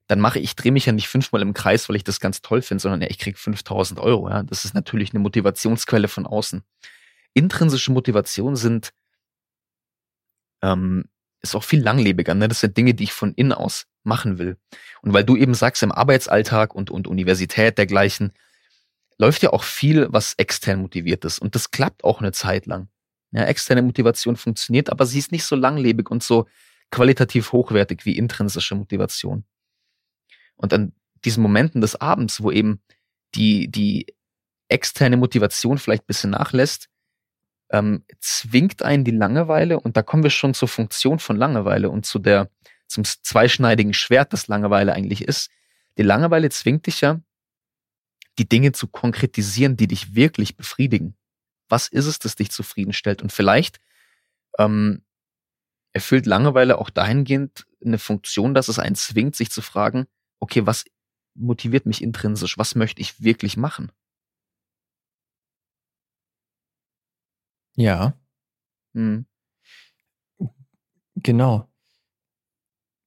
Dann 0.08 0.20
mache 0.20 0.40
ich, 0.40 0.56
drehe 0.56 0.72
mich 0.72 0.86
ja 0.86 0.92
nicht 0.92 1.08
fünfmal 1.08 1.42
im 1.42 1.54
Kreis, 1.54 1.88
weil 1.88 1.96
ich 1.96 2.04
das 2.04 2.20
ganz 2.20 2.42
toll 2.42 2.62
finde, 2.62 2.82
sondern 2.82 3.02
ja, 3.02 3.08
ich 3.10 3.20
krieg 3.20 3.38
5000 3.38 4.00
Euro, 4.00 4.30
ja. 4.30 4.44
Das 4.44 4.66
ist 4.66 4.74
natürlich 4.74 5.12
eine 5.14 5.20
Motivationsquelle 5.20 6.08
von 6.08 6.26
außen. 6.26 6.64
Intrinsische 7.34 7.92
Motivation 7.92 8.56
sind, 8.56 8.92
ähm, 10.62 11.06
ist 11.42 11.56
auch 11.56 11.64
viel 11.64 11.82
langlebiger, 11.82 12.36
ne? 12.36 12.48
Das 12.48 12.60
sind 12.60 12.76
Dinge, 12.76 12.94
die 12.94 13.06
ich 13.06 13.14
von 13.14 13.34
innen 13.34 13.54
aus 13.54 13.88
machen 14.04 14.38
will. 14.38 14.58
Und 15.02 15.14
weil 15.14 15.24
du 15.24 15.38
eben 15.38 15.54
sagst, 15.54 15.84
im 15.84 15.92
Arbeitsalltag 15.92 16.76
und, 16.76 16.90
und 16.92 17.08
Universität 17.08 17.78
dergleichen, 17.78 18.34
läuft 19.18 19.44
ja 19.44 19.52
auch 19.52 19.64
viel, 19.64 20.08
was 20.12 20.34
extern 20.36 20.82
motiviert 20.82 21.24
ist. 21.26 21.40
Und 21.40 21.56
das 21.56 21.72
klappt 21.72 22.04
auch 22.04 22.20
eine 22.20 22.32
Zeit 22.32 22.66
lang. 22.66 22.90
Ja, 23.32 23.44
externe 23.46 23.84
Motivation 23.84 24.36
funktioniert, 24.36 24.90
aber 24.90 25.06
sie 25.06 25.20
ist 25.20 25.32
nicht 25.32 25.44
so 25.44 25.56
langlebig 25.56 26.10
und 26.10 26.24
so 26.24 26.48
qualitativ 26.92 27.52
hochwertig 27.52 28.06
wie 28.06 28.18
intrinsische 28.18 28.76
Motivation. 28.76 29.44
Und 30.56 30.74
an 30.74 30.94
diesen 31.24 31.44
Momenten 31.44 31.82
des 31.82 31.96
Abends, 31.96 32.42
wo 32.42 32.52
eben 32.52 32.82
die, 33.36 33.70
die 33.70 34.08
externe 34.68 35.18
Motivation 35.18 35.78
vielleicht 35.78 36.04
ein 36.04 36.08
bisschen 36.08 36.32
nachlässt, 36.32 36.90
ähm, 37.72 38.04
zwingt 38.20 38.82
einen 38.82 39.04
die 39.04 39.12
Langeweile, 39.12 39.80
und 39.80 39.96
da 39.96 40.02
kommen 40.02 40.24
wir 40.24 40.32
schon 40.32 40.54
zur 40.54 40.68
Funktion 40.68 41.20
von 41.20 41.38
Langeweile 41.38 41.90
und 41.90 42.06
zu 42.06 42.20
der, 42.20 42.50
zum 42.88 43.04
zweischneidigen 43.04 43.94
Schwert, 43.94 44.34
das 44.34 44.48
Langeweile 44.48 44.94
eigentlich 44.94 45.24
ist. 45.28 45.52
Die 45.98 46.04
Langeweile 46.04 46.50
zwingt 46.50 46.88
dich 46.88 47.02
ja, 47.02 47.22
die 48.40 48.50
Dinge 48.50 48.72
zu 48.72 48.88
konkretisieren, 48.88 49.78
die 49.78 49.88
dich 49.88 50.16
wirklich 50.16 50.58
befriedigen. 50.58 51.16
Was 51.70 51.88
ist 51.88 52.06
es, 52.08 52.20
das 52.20 52.36
dich 52.36 52.52
zufriedenstellt? 52.52 53.22
Und 53.22 53.32
vielleicht 53.32 53.80
ähm, 54.60 55.04
erfüllt 55.94 56.26
Langeweile 56.26 56.78
auch 56.80 56.90
dahingehend 56.90 57.66
eine 57.84 58.00
Funktion, 58.00 58.54
dass 58.54 58.68
es 58.70 58.80
einen 58.80 58.96
zwingt, 58.96 59.36
sich 59.36 59.52
zu 59.52 59.62
fragen, 59.62 60.08
okay, 60.40 60.66
was 60.66 60.86
motiviert 61.36 61.86
mich 61.86 62.02
intrinsisch? 62.04 62.58
Was 62.58 62.76
möchte 62.76 63.02
ich 63.02 63.24
wirklich 63.24 63.58
machen? 63.58 63.92
Ja. 67.78 68.14
Hm. 68.96 69.26
Genau. 71.16 71.69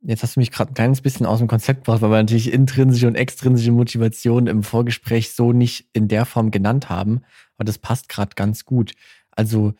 Jetzt 0.05 0.23
hast 0.25 0.35
du 0.35 0.41
mich 0.41 0.51
gerade 0.51 0.73
ein 0.73 0.75
kleines 0.75 1.01
bisschen 1.01 1.27
aus 1.27 1.39
dem 1.39 1.47
Konzept 1.47 1.85
gebracht, 1.85 2.03
weil 2.03 2.11
wir 2.11 2.17
natürlich 2.17 2.53
intrinsische 2.53 3.07
und 3.07 3.15
extrinsische 3.15 3.71
Motivation 3.71 4.49
im 4.49 4.65
Vorgespräch 4.65 5.33
so 5.33 5.53
nicht 5.53 5.89
in 5.93 6.09
der 6.09 6.27
Form 6.27 6.51
genannt 6.51 6.89
haben. 6.89 7.21
Aber 7.57 7.65
das 7.65 7.79
passt 7.79 8.09
gerade 8.09 8.35
ganz 8.35 8.65
gut. 8.65 8.95
Also 9.31 9.75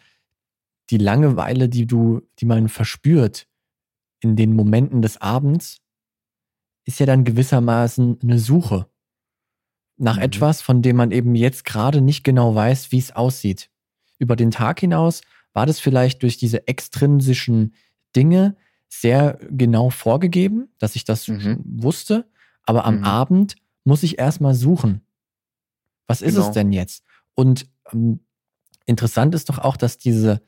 die 0.91 0.99
Langeweile, 0.99 1.69
die 1.69 1.87
du, 1.87 2.23
die 2.39 2.45
man 2.45 2.69
verspürt 2.69 3.49
in 4.21 4.37
den 4.37 4.55
Momenten 4.55 5.03
des 5.03 5.21
Abends, 5.21 5.79
ist 6.85 7.01
ja 7.01 7.07
dann 7.07 7.25
gewissermaßen 7.25 8.19
eine 8.23 8.39
Suche 8.39 8.87
nach 9.97 10.17
mhm. 10.17 10.23
etwas, 10.23 10.63
von 10.63 10.83
dem 10.83 10.97
man 10.97 11.11
eben 11.11 11.35
jetzt 11.35 11.65
gerade 11.65 12.01
nicht 12.01 12.23
genau 12.23 12.55
weiß, 12.55 12.93
wie 12.93 12.99
es 12.99 13.15
aussieht. 13.15 13.71
Über 14.19 14.37
den 14.37 14.51
Tag 14.53 14.81
hinaus 14.81 15.23
war 15.53 15.67
das 15.67 15.81
vielleicht 15.81 16.23
durch 16.23 16.37
diese 16.37 16.69
extrinsischen 16.69 17.75
Dinge, 18.15 18.57
sehr 18.93 19.39
genau 19.51 19.89
vorgegeben, 19.89 20.69
dass 20.79 20.97
ich 20.97 21.05
das 21.05 21.27
mhm. 21.27 21.61
wusste. 21.65 22.27
Aber 22.65 22.85
am 22.85 22.99
mhm. 22.99 23.05
Abend 23.05 23.57
muss 23.85 24.03
ich 24.03 24.19
erstmal 24.19 24.55
suchen. 24.55 25.01
Was 26.07 26.21
ist 26.21 26.35
genau. 26.35 26.47
es 26.47 26.53
denn 26.53 26.73
jetzt? 26.73 27.05
Und 27.35 27.67
ähm, 27.91 28.21
interessant 28.85 29.35
ist 29.35 29.49
doch 29.49 29.59
auch, 29.59 29.79
dass 29.79 29.97
diese 29.97 30.43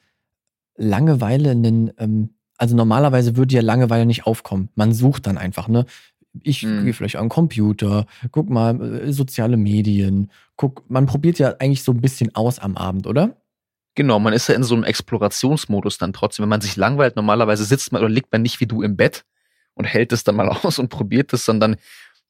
Langeweile, 0.76 1.52
einen, 1.52 1.92
ähm, 1.96 2.34
also 2.58 2.76
normalerweise 2.76 3.36
würde 3.36 3.54
ja 3.54 3.62
Langeweile 3.62 4.04
nicht 4.04 4.26
aufkommen. 4.26 4.68
Man 4.74 4.92
sucht 4.92 5.26
dann 5.26 5.38
einfach, 5.38 5.68
ne? 5.68 5.86
Ich 6.42 6.64
mhm. 6.64 6.84
gehe 6.84 6.92
vielleicht 6.92 7.16
an 7.16 7.24
den 7.24 7.30
Computer, 7.30 8.06
guck 8.30 8.50
mal, 8.50 8.78
äh, 8.80 9.12
soziale 9.12 9.56
Medien, 9.56 10.30
guck, 10.56 10.88
man 10.90 11.06
probiert 11.06 11.38
ja 11.38 11.54
eigentlich 11.60 11.82
so 11.82 11.92
ein 11.92 12.00
bisschen 12.00 12.34
aus 12.34 12.58
am 12.58 12.76
Abend, 12.76 13.06
oder? 13.06 13.36
Genau, 13.94 14.18
man 14.18 14.32
ist 14.32 14.48
ja 14.48 14.54
in 14.54 14.64
so 14.64 14.74
einem 14.74 14.84
Explorationsmodus 14.84 15.98
dann 15.98 16.12
trotzdem. 16.12 16.44
Wenn 16.44 16.50
man 16.50 16.60
sich 16.60 16.76
langweilt, 16.76 17.16
normalerweise 17.16 17.64
sitzt 17.64 17.92
man 17.92 18.02
oder 18.02 18.10
liegt 18.10 18.32
man 18.32 18.42
nicht 18.42 18.60
wie 18.60 18.66
du 18.66 18.82
im 18.82 18.96
Bett 18.96 19.24
und 19.74 19.84
hält 19.84 20.12
es 20.12 20.24
dann 20.24 20.36
mal 20.36 20.48
aus 20.62 20.78
und 20.78 20.88
probiert 20.88 21.32
es, 21.32 21.44
sondern 21.44 21.76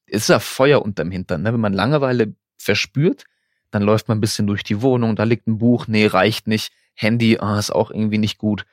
ist 0.05 0.29
ja 0.29 0.39
Feuer 0.39 0.81
unterm 0.81 1.11
Hintern. 1.11 1.41
Ne? 1.41 1.53
Wenn 1.53 1.59
man 1.59 1.73
Langeweile 1.73 2.35
verspürt, 2.57 3.25
dann 3.71 3.83
läuft 3.83 4.07
man 4.07 4.17
ein 4.17 4.21
bisschen 4.21 4.47
durch 4.47 4.63
die 4.63 4.81
Wohnung, 4.81 5.15
da 5.15 5.23
liegt 5.23 5.47
ein 5.47 5.57
Buch, 5.57 5.87
nee, 5.87 6.05
reicht 6.05 6.47
nicht. 6.47 6.71
Handy, 6.93 7.39
ah, 7.39 7.59
ist 7.59 7.71
auch 7.71 7.91
irgendwie 7.91 8.19
nicht 8.19 8.37
gut. 8.37 8.65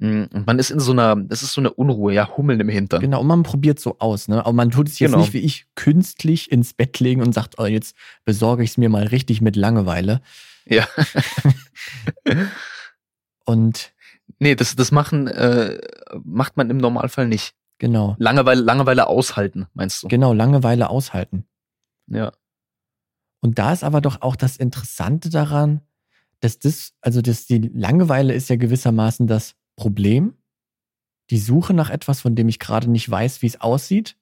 Hm, 0.00 0.28
und 0.32 0.46
man 0.46 0.58
ist 0.58 0.70
in 0.70 0.80
so 0.80 0.92
einer, 0.92 1.16
das 1.16 1.42
ist 1.42 1.52
so 1.52 1.60
eine 1.60 1.72
Unruhe, 1.72 2.12
ja, 2.12 2.36
Hummeln 2.36 2.60
im 2.60 2.68
Hintern. 2.68 3.00
Genau, 3.00 3.20
und 3.20 3.26
man 3.26 3.42
probiert 3.42 3.80
so 3.80 3.96
aus, 3.98 4.28
ne? 4.28 4.40
Aber 4.40 4.52
man 4.52 4.70
tut 4.70 4.88
es 4.88 4.98
jetzt 4.98 5.10
genau. 5.10 5.22
nicht 5.22 5.32
wie 5.32 5.40
ich 5.40 5.66
künstlich 5.74 6.52
ins 6.52 6.74
Bett 6.74 7.00
legen 7.00 7.22
und 7.22 7.32
sagt, 7.32 7.58
oh, 7.58 7.66
jetzt 7.66 7.96
besorge 8.24 8.62
ich 8.62 8.70
es 8.70 8.76
mir 8.76 8.88
mal 8.88 9.06
richtig 9.06 9.40
mit 9.40 9.56
Langeweile. 9.56 10.20
Ja. 10.66 10.86
und 13.44 13.92
nee, 14.38 14.54
das, 14.54 14.76
das 14.76 14.92
machen, 14.92 15.26
äh, 15.26 15.78
macht 16.22 16.56
man 16.56 16.70
im 16.70 16.78
Normalfall 16.78 17.28
nicht. 17.28 17.54
Genau. 17.78 18.16
Langeweile, 18.18 18.62
Langeweile 18.62 19.06
aushalten, 19.06 19.66
meinst 19.74 20.02
du? 20.02 20.08
Genau, 20.08 20.32
Langeweile 20.32 20.88
aushalten. 20.88 21.46
Ja. 22.06 22.32
Und 23.40 23.58
da 23.58 23.72
ist 23.72 23.84
aber 23.84 24.00
doch 24.00 24.22
auch 24.22 24.36
das 24.36 24.56
Interessante 24.56 25.28
daran, 25.28 25.82
dass 26.40 26.58
das, 26.58 26.94
also 27.00 27.20
dass 27.20 27.46
die 27.46 27.58
Langeweile 27.58 28.32
ist 28.32 28.48
ja 28.48 28.56
gewissermaßen 28.56 29.26
das 29.26 29.54
Problem, 29.76 30.36
die 31.30 31.38
Suche 31.38 31.74
nach 31.74 31.90
etwas, 31.90 32.20
von 32.20 32.36
dem 32.36 32.48
ich 32.48 32.58
gerade 32.58 32.90
nicht 32.90 33.10
weiß, 33.10 33.42
wie 33.42 33.46
es 33.46 33.60
aussieht, 33.60 34.16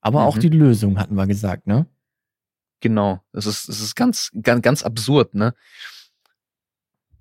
aber 0.00 0.20
mhm. 0.20 0.26
auch 0.26 0.38
die 0.38 0.48
Lösung, 0.48 0.98
hatten 0.98 1.14
wir 1.14 1.26
gesagt, 1.26 1.66
ne? 1.66 1.86
Genau. 2.84 3.24
Das 3.32 3.46
ist, 3.46 3.66
das 3.66 3.80
ist 3.80 3.94
ganz, 3.94 4.30
ganz, 4.42 4.60
ganz 4.60 4.82
absurd, 4.82 5.34
ne? 5.34 5.54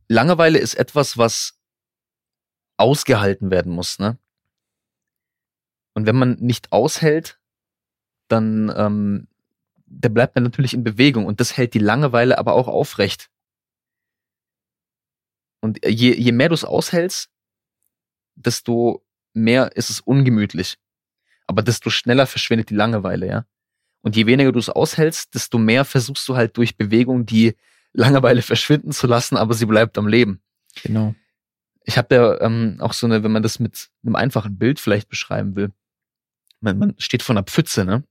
Langeweile 0.10 0.60
ist 0.60 0.74
etwas, 0.74 1.18
was 1.18 1.58
ausgehalten 2.76 3.50
werden 3.50 3.72
muss, 3.72 3.98
ne? 3.98 4.18
Und 5.94 6.06
wenn 6.06 6.18
man 6.18 6.34
nicht 6.34 6.74
aushält, 6.74 7.40
dann 8.28 8.74
ähm, 8.76 9.30
da 9.86 10.10
bleibt 10.10 10.36
man 10.36 10.44
natürlich 10.44 10.74
in 10.74 10.84
Bewegung 10.84 11.28
und 11.28 11.40
das 11.40 11.56
hält 11.56 11.74
die 11.76 11.80
Langeweile 11.80 12.38
aber 12.38 12.56
auch 12.56 12.68
aufrecht. 12.68 13.30
Und 15.62 15.80
je, 15.86 16.14
je 16.14 16.34
mehr 16.34 16.50
du 16.50 16.56
es 16.56 16.66
aushältst, 16.66 17.32
desto 18.36 19.06
mehr 19.32 19.78
ist 19.78 19.90
es 19.90 20.02
ungemütlich. 20.02 20.78
Aber 21.48 21.62
desto 21.62 21.90
schneller 21.90 22.28
verschwindet 22.28 22.70
die 22.70 22.76
Langeweile, 22.76 23.28
ja. 23.28 23.46
Und 24.04 24.16
je 24.18 24.26
weniger 24.26 24.52
du 24.52 24.60
es 24.60 24.70
aushältst, 24.70 25.34
desto 25.34 25.58
mehr 25.58 25.86
versuchst 25.86 26.28
du 26.28 26.36
halt 26.36 26.58
durch 26.58 26.78
Bewegung 26.78 27.26
die 27.26 27.56
Langeweile 27.94 28.42
verschwinden 28.44 28.92
zu 28.92 29.08
lassen, 29.08 29.38
aber 29.38 29.54
sie 29.54 29.66
bleibt 29.66 29.98
am 29.98 30.08
Leben. 30.08 30.42
Genau. 30.84 31.16
Ich 31.86 31.98
habe 31.98 32.16
ja 32.16 32.42
ähm, 32.42 32.78
auch 32.80 32.94
so 32.94 33.08
eine, 33.08 33.24
wenn 33.24 33.32
man 33.32 33.44
das 33.44 33.60
mit 33.60 33.90
einem 34.04 34.16
einfachen 34.16 34.58
Bild 34.58 34.80
vielleicht 34.80 35.10
beschreiben 35.10 35.56
will, 35.56 35.72
man, 36.60 36.78
man 36.78 36.96
steht 36.98 37.24
vor 37.24 37.34
einer 37.34 37.44
Pfütze, 37.44 37.84
ne? 37.84 38.04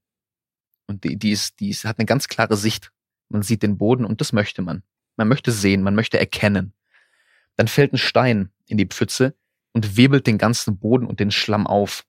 Und 0.87 1.05
die, 1.05 1.17
die, 1.17 1.31
ist, 1.31 1.61
die 1.61 1.71
ist, 1.71 1.85
hat 1.85 1.99
eine 1.99 2.07
ganz 2.07 2.29
klare 2.29 2.57
Sicht. 2.57 2.93
Man 3.29 3.43
sieht 3.43 3.63
den 3.63 3.79
Boden 3.79 4.05
und 4.05 4.21
das 4.21 4.33
möchte 4.33 4.61
man. 4.61 4.83
Man 5.17 5.29
möchte 5.29 5.53
sehen, 5.53 5.83
man 5.83 5.95
möchte 5.95 6.19
erkennen. 6.19 6.75
Dann 7.57 7.69
fällt 7.69 7.93
ein 7.95 7.99
Stein 7.99 8.51
in 8.67 8.77
die 8.77 8.87
Pfütze 8.87 9.35
und 9.73 9.97
wirbelt 9.97 10.27
den 10.27 10.39
ganzen 10.39 10.79
Boden 10.79 11.07
und 11.07 11.21
den 11.21 11.31
Schlamm 11.31 11.67
auf. 11.67 12.05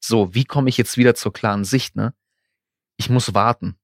So, 0.00 0.34
wie 0.34 0.44
komme 0.44 0.68
ich 0.68 0.76
jetzt 0.76 0.98
wieder 0.98 1.14
zur 1.14 1.32
klaren 1.32 1.64
Sicht, 1.64 1.96
ne? 1.96 2.12
Ich 2.96 3.10
muss 3.10 3.34
warten. 3.34 3.78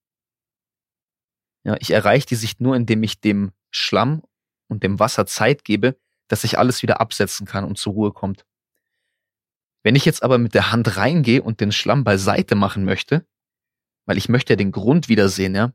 Ja, 1.64 1.76
ich 1.78 1.90
erreiche 1.90 2.26
die 2.26 2.34
Sicht 2.34 2.60
nur, 2.60 2.76
indem 2.76 3.02
ich 3.02 3.20
dem 3.20 3.52
Schlamm 3.70 4.22
und 4.68 4.82
dem 4.82 4.98
Wasser 4.98 5.26
Zeit 5.26 5.64
gebe, 5.64 5.96
dass 6.28 6.42
sich 6.42 6.58
alles 6.58 6.82
wieder 6.82 7.00
absetzen 7.00 7.46
kann 7.46 7.64
und 7.64 7.78
zur 7.78 7.92
Ruhe 7.92 8.12
kommt. 8.12 8.44
Wenn 9.82 9.96
ich 9.96 10.04
jetzt 10.04 10.22
aber 10.22 10.38
mit 10.38 10.54
der 10.54 10.72
Hand 10.72 10.96
reingehe 10.96 11.42
und 11.42 11.60
den 11.60 11.72
Schlamm 11.72 12.04
beiseite 12.04 12.54
machen 12.54 12.84
möchte, 12.84 13.26
weil 14.06 14.16
ich 14.16 14.28
möchte 14.28 14.52
ja 14.52 14.56
den 14.56 14.72
Grund 14.72 15.08
wiedersehen, 15.08 15.54
ja, 15.54 15.72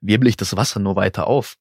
wirbel 0.00 0.28
ich 0.28 0.36
das 0.36 0.56
Wasser 0.56 0.80
nur 0.80 0.96
weiter 0.96 1.26
auf. 1.26 1.56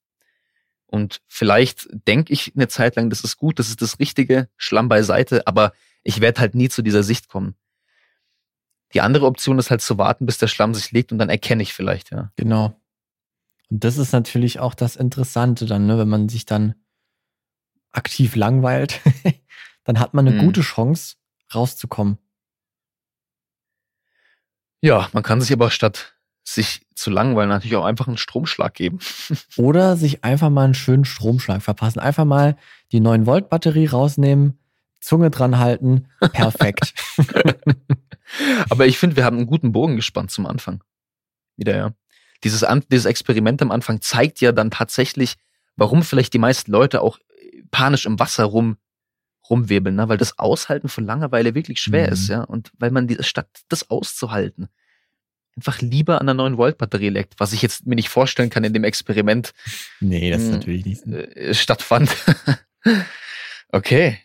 Und 0.88 1.22
vielleicht 1.28 1.88
denke 2.08 2.34
ich 2.34 2.54
eine 2.56 2.68
Zeit 2.68 2.96
lang, 2.96 3.10
das 3.10 3.24
ist 3.24 3.38
gut, 3.38 3.60
das 3.60 3.70
ist 3.70 3.82
das 3.82 4.00
Richtige, 4.00 4.50
Schlamm 4.58 4.90
beiseite, 4.90 5.48
aber 5.48 5.72
ich 6.04 6.20
werde 6.20 6.42
halt 6.42 6.56
nie 6.56 6.68
zu 6.68 6.82
dieser 6.82 7.04
Sicht 7.04 7.30
kommen. 7.30 7.56
Die 8.94 9.02
andere 9.02 9.26
Option 9.26 9.60
ist 9.60 9.72
halt 9.72 9.82
zu 9.82 9.98
warten, 9.98 10.26
bis 10.26 10.38
der 10.38 10.48
Schlamm 10.48 10.74
sich 10.74 10.92
legt 10.92 11.12
und 11.12 11.18
dann 11.18 11.30
erkenne 11.30 11.64
ich 11.64 11.74
vielleicht, 11.74 12.12
ja. 12.12 12.32
Genau. 12.36 12.80
Und 13.70 13.84
das 13.84 13.98
ist 13.98 14.12
natürlich 14.12 14.60
auch 14.60 14.74
das 14.74 14.96
Interessante 14.96 15.66
dann, 15.66 15.88
ne, 15.88 15.98
wenn 15.98 16.10
man 16.10 16.30
sich 16.30 16.46
dann 16.46 16.76
aktiv 17.92 18.36
langweilt, 18.36 19.00
dann 19.84 20.00
hat 20.00 20.14
man 20.14 20.28
eine 20.28 20.38
hm. 20.38 20.46
gute 20.46 20.62
Chance, 20.62 21.16
rauszukommen. 21.54 22.18
Ja, 24.82 25.10
man 25.14 25.24
kann 25.24 25.42
sich 25.42 25.54
aber 25.54 25.70
statt 25.70 26.16
sich 26.44 26.88
zu 26.96 27.12
langweilen 27.12 27.50
natürlich 27.50 27.78
auch 27.78 27.86
einfach 27.86 28.08
einen 28.08 28.18
Stromschlag 28.18 28.74
geben. 28.74 29.00
Oder 29.58 29.96
sich 29.96 30.24
einfach 30.24 30.50
mal 30.50 30.66
einen 30.66 30.74
schönen 30.74 31.06
Stromschlag 31.06 31.62
verpassen. 31.62 32.00
Einfach 32.00 32.26
mal 32.26 32.58
die 32.92 33.00
9 33.00 33.26
Volt 33.26 33.50
Batterie 33.50 33.86
rausnehmen, 33.86 34.60
Zunge 35.02 35.30
dran 35.30 35.58
halten. 35.60 36.08
Perfekt. 36.20 36.94
aber 38.70 38.86
ich 38.86 38.98
finde, 38.98 39.16
wir 39.16 39.26
haben 39.26 39.38
einen 39.38 39.48
guten 39.48 39.72
Bogen 39.72 39.96
gespannt 39.96 40.32
zum 40.32 40.46
Anfang. 40.46 40.84
Wieder, 41.58 41.76
ja. 41.76 41.94
Dieses, 42.44 42.64
An 42.64 42.84
dieses 42.92 43.06
Experiment 43.06 43.62
am 43.62 43.72
Anfang 43.72 44.02
zeigt 44.02 44.42
ja 44.42 44.52
dann 44.52 44.72
tatsächlich, 44.72 45.36
warum 45.76 46.04
vielleicht 46.04 46.34
die 46.34 46.40
meisten 46.40 46.72
Leute 46.72 47.02
auch 47.02 47.20
panisch 47.72 48.06
im 48.06 48.20
Wasser 48.20 48.46
rum 48.46 48.78
rumwirbeln, 49.50 49.96
ne? 49.96 50.08
weil 50.08 50.18
das 50.18 50.40
Aushalten 50.40 50.88
von 50.88 51.06
Langeweile 51.06 51.56
wirklich 51.56 51.82
schwer 51.82 52.08
mhm. 52.08 52.14
ist, 52.14 52.30
ja. 52.30 52.44
Und 52.44 52.72
weil 52.78 52.92
man 52.92 53.08
die, 53.08 53.18
statt 53.22 53.50
das 53.70 53.90
auszuhalten, 53.90 54.70
einfach 55.58 55.82
lieber 55.82 56.22
an 56.22 56.28
der 56.28 56.36
9 56.36 56.58
Volt 56.58 56.78
Batterie 56.78 57.10
leckt, 57.10 57.36
was 57.38 57.54
ich 57.54 57.62
jetzt 57.62 57.86
mir 57.86 57.96
nicht 57.96 58.10
vorstellen 58.10 58.50
kann 58.50 58.64
in 58.64 58.74
dem 58.74 58.84
Experiment. 58.84 59.54
Nee, 60.00 60.32
das 60.32 60.42
ist 60.42 60.48
hm, 60.48 60.54
natürlich 60.54 60.86
nicht. 60.86 61.06
Äh, 61.06 61.54
stattfand. 61.54 62.16
okay. 63.70 64.20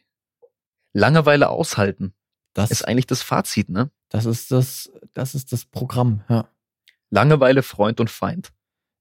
Langeweile 0.96 1.50
aushalten. 1.50 2.14
Das 2.54 2.70
ist 2.70 2.88
eigentlich 2.88 3.06
das 3.06 3.20
Fazit, 3.20 3.68
ne? 3.68 3.90
Das 4.08 4.24
ist 4.24 4.50
das, 4.50 4.90
das 5.12 5.34
ist 5.34 5.52
das 5.52 5.66
Programm, 5.66 6.24
ja. 6.30 6.48
Langeweile, 7.10 7.62
Freund 7.62 8.00
und 8.00 8.10
Feind. 8.10 8.52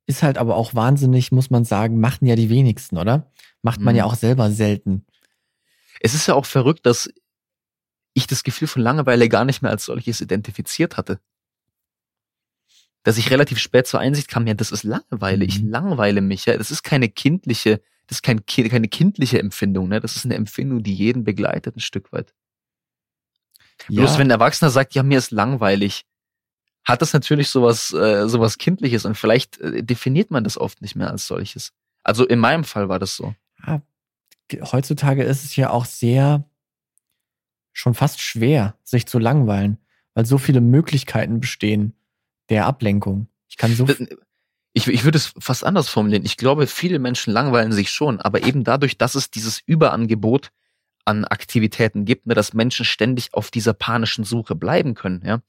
Ist 0.05 0.21
halt 0.21 0.37
aber 0.37 0.57
auch 0.57 0.75
wahnsinnig, 0.75 1.31
muss 1.31 1.49
man 1.49 1.63
sagen, 1.63 1.99
machen 1.99 2.27
ja 2.27 2.35
die 2.35 2.49
wenigsten, 2.49 2.97
oder? 2.97 3.31
Macht 3.61 3.79
man 3.79 3.93
mhm. 3.93 3.99
ja 3.99 4.05
auch 4.05 4.15
selber 4.15 4.51
selten. 4.51 5.05
Es 6.01 6.13
ist 6.13 6.27
ja 6.27 6.35
auch 6.35 6.45
verrückt, 6.45 6.85
dass 6.85 7.09
ich 8.13 8.27
das 8.27 8.43
Gefühl 8.43 8.67
von 8.67 8.81
Langeweile 8.81 9.29
gar 9.29 9.45
nicht 9.45 9.61
mehr 9.61 9.71
als 9.71 9.85
solches 9.85 10.19
identifiziert 10.19 10.97
hatte. 10.97 11.19
Dass 13.03 13.17
ich 13.17 13.31
relativ 13.31 13.57
spät 13.57 13.87
zur 13.87 14.01
Einsicht 14.01 14.27
kam, 14.27 14.45
ja, 14.47 14.53
das 14.53 14.71
ist 14.71 14.83
Langeweile, 14.83 15.45
ich 15.45 15.61
mhm. 15.61 15.69
langweile 15.69 16.21
mich, 16.21 16.45
ja, 16.45 16.57
das 16.57 16.71
ist 16.71 16.83
keine 16.83 17.07
kindliche, 17.07 17.81
das 18.07 18.17
ist 18.17 18.21
kein, 18.21 18.45
keine 18.45 18.87
kindliche 18.87 19.39
Empfindung, 19.39 19.87
ne? 19.87 19.99
Das 19.99 20.15
ist 20.15 20.25
eine 20.25 20.35
Empfindung, 20.35 20.83
die 20.83 20.93
jeden 20.93 21.23
begleitet, 21.23 21.75
ein 21.75 21.81
Stück 21.81 22.11
weit. 22.11 22.33
Ja. 23.89 24.01
Bloß 24.01 24.17
wenn 24.17 24.27
ein 24.27 24.31
Erwachsener 24.31 24.69
sagt, 24.69 24.93
ja, 24.93 25.03
mir 25.03 25.17
ist 25.17 25.31
langweilig, 25.31 26.05
hat 26.83 27.01
das 27.01 27.13
natürlich 27.13 27.49
sowas, 27.49 27.91
äh, 27.93 28.27
sowas 28.29 28.57
Kindliches 28.57 29.05
und 29.05 29.15
vielleicht 29.15 29.59
äh, 29.59 29.83
definiert 29.83 30.31
man 30.31 30.43
das 30.43 30.57
oft 30.57 30.81
nicht 30.81 30.95
mehr 30.95 31.09
als 31.09 31.27
solches. 31.27 31.73
Also 32.03 32.25
in 32.25 32.39
meinem 32.39 32.63
Fall 32.63 32.89
war 32.89 32.99
das 32.99 33.15
so. 33.15 33.33
Ja, 33.65 33.81
heutzutage 34.71 35.23
ist 35.23 35.43
es 35.43 35.55
ja 35.55 35.71
auch 35.71 35.85
sehr 35.85 36.47
schon 37.73 37.93
fast 37.93 38.21
schwer, 38.21 38.77
sich 38.83 39.07
zu 39.07 39.19
langweilen, 39.19 39.79
weil 40.13 40.25
so 40.25 40.37
viele 40.37 40.61
Möglichkeiten 40.61 41.39
bestehen 41.39 41.93
der 42.49 42.67
Ablenkung. 42.67 43.27
Ich 43.49 43.57
kann 43.57 43.75
so. 43.75 43.87
Ich, 44.77 44.87
ich 44.89 45.05
würde 45.05 45.17
es 45.17 45.33
fast 45.39 45.63
anders 45.63 45.87
formulieren. 45.87 46.25
Ich 46.25 46.35
glaube, 46.35 46.67
viele 46.67 46.99
Menschen 46.99 47.31
langweilen 47.31 47.71
sich 47.71 47.89
schon, 47.89 48.19
aber 48.19 48.43
eben 48.43 48.65
dadurch, 48.65 48.97
dass 48.97 49.15
es 49.15 49.31
dieses 49.31 49.61
Überangebot 49.65 50.49
an 51.05 51.23
Aktivitäten 51.23 52.03
gibt, 52.03 52.25
ne, 52.27 52.33
dass 52.33 52.53
Menschen 52.53 52.83
ständig 52.83 53.33
auf 53.33 53.51
dieser 53.51 53.73
panischen 53.73 54.25
Suche 54.25 54.53
bleiben 54.53 54.93
können, 54.93 55.23
ja. 55.25 55.41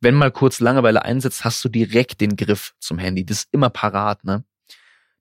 Wenn 0.00 0.14
mal 0.14 0.30
kurz 0.30 0.60
Langeweile 0.60 1.02
einsetzt, 1.02 1.44
hast 1.44 1.64
du 1.64 1.68
direkt 1.68 2.20
den 2.20 2.36
Griff 2.36 2.74
zum 2.78 2.98
Handy. 2.98 3.24
Das 3.24 3.38
ist 3.38 3.48
immer 3.52 3.70
parat, 3.70 4.22
ne? 4.22 4.44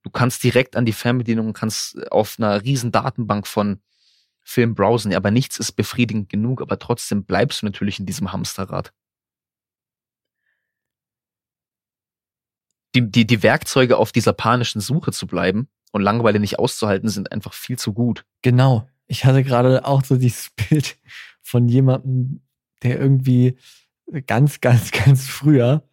Du 0.03 0.09
kannst 0.09 0.43
direkt 0.43 0.75
an 0.75 0.85
die 0.85 0.93
Fernbedienung, 0.93 1.53
kannst 1.53 2.11
auf 2.11 2.35
einer 2.37 2.61
riesen 2.63 2.91
Datenbank 2.91 3.47
von 3.47 3.81
Film 4.43 4.75
browsen, 4.75 5.15
aber 5.15 5.31
nichts 5.31 5.57
ist 5.57 5.71
befriedigend 5.71 6.29
genug, 6.29 6.61
aber 6.61 6.79
trotzdem 6.79 7.23
bleibst 7.23 7.61
du 7.61 7.65
natürlich 7.65 7.99
in 7.99 8.05
diesem 8.05 8.31
Hamsterrad. 8.33 8.93
Die, 12.97 13.11
die, 13.11 13.27
die 13.27 13.43
Werkzeuge 13.43 13.97
auf 13.97 14.11
dieser 14.11 14.33
panischen 14.33 14.81
Suche 14.81 15.11
zu 15.11 15.27
bleiben 15.27 15.67
und 15.91 16.01
Langeweile 16.01 16.39
nicht 16.39 16.57
auszuhalten, 16.57 17.09
sind 17.09 17.31
einfach 17.31 17.53
viel 17.53 17.77
zu 17.77 17.93
gut. 17.93 18.25
Genau. 18.41 18.87
Ich 19.05 19.23
hatte 19.23 19.43
gerade 19.43 19.85
auch 19.85 20.03
so 20.03 20.17
dieses 20.17 20.49
Bild 20.69 20.97
von 21.41 21.67
jemandem, 21.67 22.41
der 22.81 22.99
irgendwie 22.99 23.57
ganz, 24.25 24.61
ganz, 24.61 24.91
ganz 24.91 25.27
früher 25.27 25.83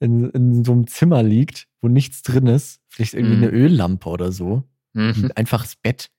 in, 0.00 0.30
in 0.30 0.64
so 0.64 0.72
einem 0.72 0.86
Zimmer 0.86 1.22
liegt, 1.22 1.68
wo 1.80 1.88
nichts 1.88 2.22
drin 2.22 2.46
ist, 2.46 2.80
vielleicht 2.88 3.14
irgendwie 3.14 3.36
mhm. 3.36 3.42
eine 3.44 3.52
Öllampe 3.52 4.08
oder 4.08 4.32
so, 4.32 4.64
mhm. 4.94 5.24
ein 5.24 5.32
einfaches 5.32 5.76
Bett 5.76 6.10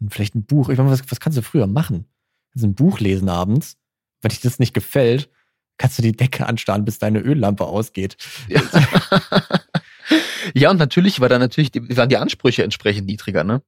und 0.00 0.12
vielleicht 0.12 0.34
ein 0.34 0.44
Buch. 0.44 0.68
Ich 0.68 0.78
meine, 0.78 0.90
was, 0.90 1.08
was 1.10 1.20
kannst 1.20 1.38
du 1.38 1.42
früher 1.42 1.66
machen? 1.66 2.06
Also 2.54 2.66
ein 2.66 2.74
Buch 2.74 3.00
lesen 3.00 3.28
abends. 3.28 3.76
Wenn 4.20 4.30
dir 4.30 4.38
das 4.42 4.58
nicht 4.58 4.74
gefällt, 4.74 5.30
kannst 5.78 5.98
du 5.98 6.02
die 6.02 6.12
Decke 6.12 6.46
anstarren, 6.46 6.84
bis 6.84 6.98
deine 6.98 7.20
Öllampe 7.20 7.64
ausgeht. 7.64 8.16
Ja, 8.48 8.62
ja 10.54 10.70
und 10.70 10.78
natürlich 10.78 11.20
war 11.20 11.28
da 11.28 11.38
natürlich, 11.38 11.72
waren 11.74 12.08
die 12.08 12.16
Ansprüche 12.16 12.62
entsprechend 12.62 13.06
niedriger, 13.06 13.44
ne? 13.44 13.62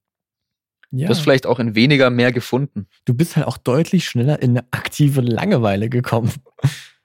Ja. 0.91 1.07
Du 1.07 1.09
hast 1.11 1.21
vielleicht 1.21 1.45
auch 1.45 1.59
in 1.59 1.75
weniger 1.75 2.09
mehr 2.09 2.31
gefunden. 2.31 2.87
Du 3.05 3.13
bist 3.13 3.35
halt 3.35 3.47
auch 3.47 3.57
deutlich 3.57 4.05
schneller 4.05 4.41
in 4.41 4.51
eine 4.51 4.67
aktive 4.71 5.21
Langeweile 5.21 5.89
gekommen. 5.89 6.31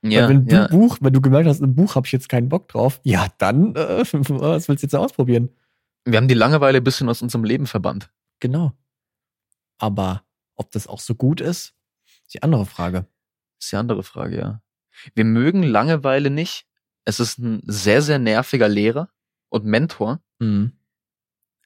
Ja, 0.02 0.28
wenn 0.28 0.46
du 0.46 0.54
ja. 0.54 0.68
Buch, 0.68 0.98
wenn 1.00 1.12
du 1.12 1.20
gemerkt 1.20 1.48
hast, 1.48 1.60
ein 1.60 1.74
Buch 1.74 1.94
habe 1.94 2.06
ich 2.06 2.12
jetzt 2.12 2.28
keinen 2.28 2.48
Bock 2.48 2.68
drauf, 2.68 3.00
ja, 3.02 3.26
dann, 3.38 3.74
äh, 3.74 4.04
was 4.12 4.68
willst 4.68 4.82
du 4.82 4.86
jetzt 4.86 4.94
ausprobieren? 4.94 5.50
Wir 6.04 6.16
haben 6.16 6.28
die 6.28 6.34
Langeweile 6.34 6.78
ein 6.78 6.84
bisschen 6.84 7.08
aus 7.08 7.20
unserem 7.20 7.44
Leben 7.44 7.66
verbannt. 7.66 8.10
Genau. 8.40 8.72
Aber 9.78 10.24
ob 10.56 10.70
das 10.70 10.86
auch 10.86 11.00
so 11.00 11.14
gut 11.14 11.40
ist, 11.40 11.74
ist 12.24 12.34
die 12.34 12.42
andere 12.42 12.64
Frage. 12.64 13.06
Ist 13.60 13.72
die 13.72 13.76
andere 13.76 14.02
Frage, 14.02 14.38
ja. 14.38 14.62
Wir 15.14 15.24
mögen 15.24 15.62
Langeweile 15.62 16.30
nicht. 16.30 16.66
Es 17.04 17.20
ist 17.20 17.38
ein 17.38 17.62
sehr, 17.64 18.02
sehr 18.02 18.18
nerviger 18.18 18.68
Lehrer 18.68 19.08
und 19.48 19.64
Mentor. 19.64 20.20
Mhm. 20.38 20.72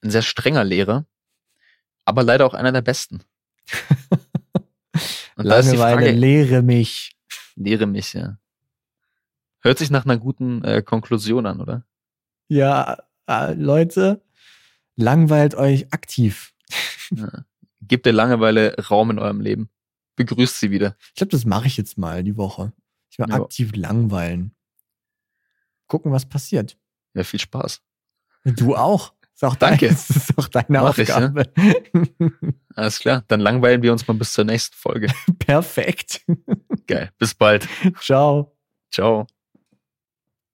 Ein 0.02 0.10
sehr 0.10 0.22
strenger 0.22 0.64
Lehrer. 0.64 1.06
Aber 2.04 2.22
leider 2.22 2.46
auch 2.46 2.54
einer 2.54 2.72
der 2.72 2.82
besten. 2.82 3.22
und 5.36 5.44
Langeweile, 5.44 6.02
Frage, 6.02 6.10
lehre 6.10 6.62
mich. 6.62 7.16
Lehre 7.56 7.86
mich, 7.86 8.12
ja. 8.12 8.38
Hört 9.60 9.78
sich 9.78 9.90
nach 9.90 10.04
einer 10.04 10.18
guten 10.18 10.62
äh, 10.62 10.82
Konklusion 10.82 11.46
an, 11.46 11.60
oder? 11.60 11.84
Ja, 12.48 12.98
äh, 13.26 13.54
Leute, 13.54 14.22
langweilt 14.96 15.54
euch 15.54 15.92
aktiv. 15.92 16.52
Ja. 17.10 17.44
Gebt 17.82 18.06
der 18.06 18.14
Langeweile 18.14 18.76
Raum 18.88 19.10
in 19.10 19.18
eurem 19.18 19.42
Leben. 19.42 19.68
Begrüßt 20.16 20.58
sie 20.58 20.70
wieder. 20.70 20.96
Ich 21.08 21.16
glaube, 21.16 21.32
das 21.32 21.44
mache 21.44 21.66
ich 21.66 21.76
jetzt 21.76 21.98
mal 21.98 22.24
die 22.24 22.38
Woche. 22.38 22.72
Ich 23.14 23.18
will 23.20 23.26
ja. 23.28 23.36
aktiv 23.36 23.70
langweilen. 23.76 24.56
Gucken, 25.86 26.10
was 26.10 26.26
passiert. 26.26 26.76
Ja, 27.14 27.22
viel 27.22 27.38
Spaß. 27.38 27.80
Du 28.42 28.74
auch. 28.74 29.14
Ist 29.32 29.44
auch 29.44 29.54
Danke. 29.54 29.88
Das 29.90 30.10
ist 30.10 30.36
auch 30.36 30.48
deine 30.48 30.66
Mach 30.68 30.98
Aufgabe. 30.98 31.44
Ich, 31.54 32.12
ja? 32.18 32.28
Alles 32.74 32.98
klar. 32.98 33.22
Dann 33.28 33.38
langweilen 33.38 33.82
wir 33.82 33.92
uns 33.92 34.08
mal 34.08 34.14
bis 34.14 34.32
zur 34.32 34.44
nächsten 34.44 34.74
Folge. 34.74 35.12
Perfekt. 35.38 36.24
Geil. 36.88 37.10
Bis 37.18 37.36
bald. 37.36 37.68
Ciao. 38.00 38.56
Ciao. 38.90 39.28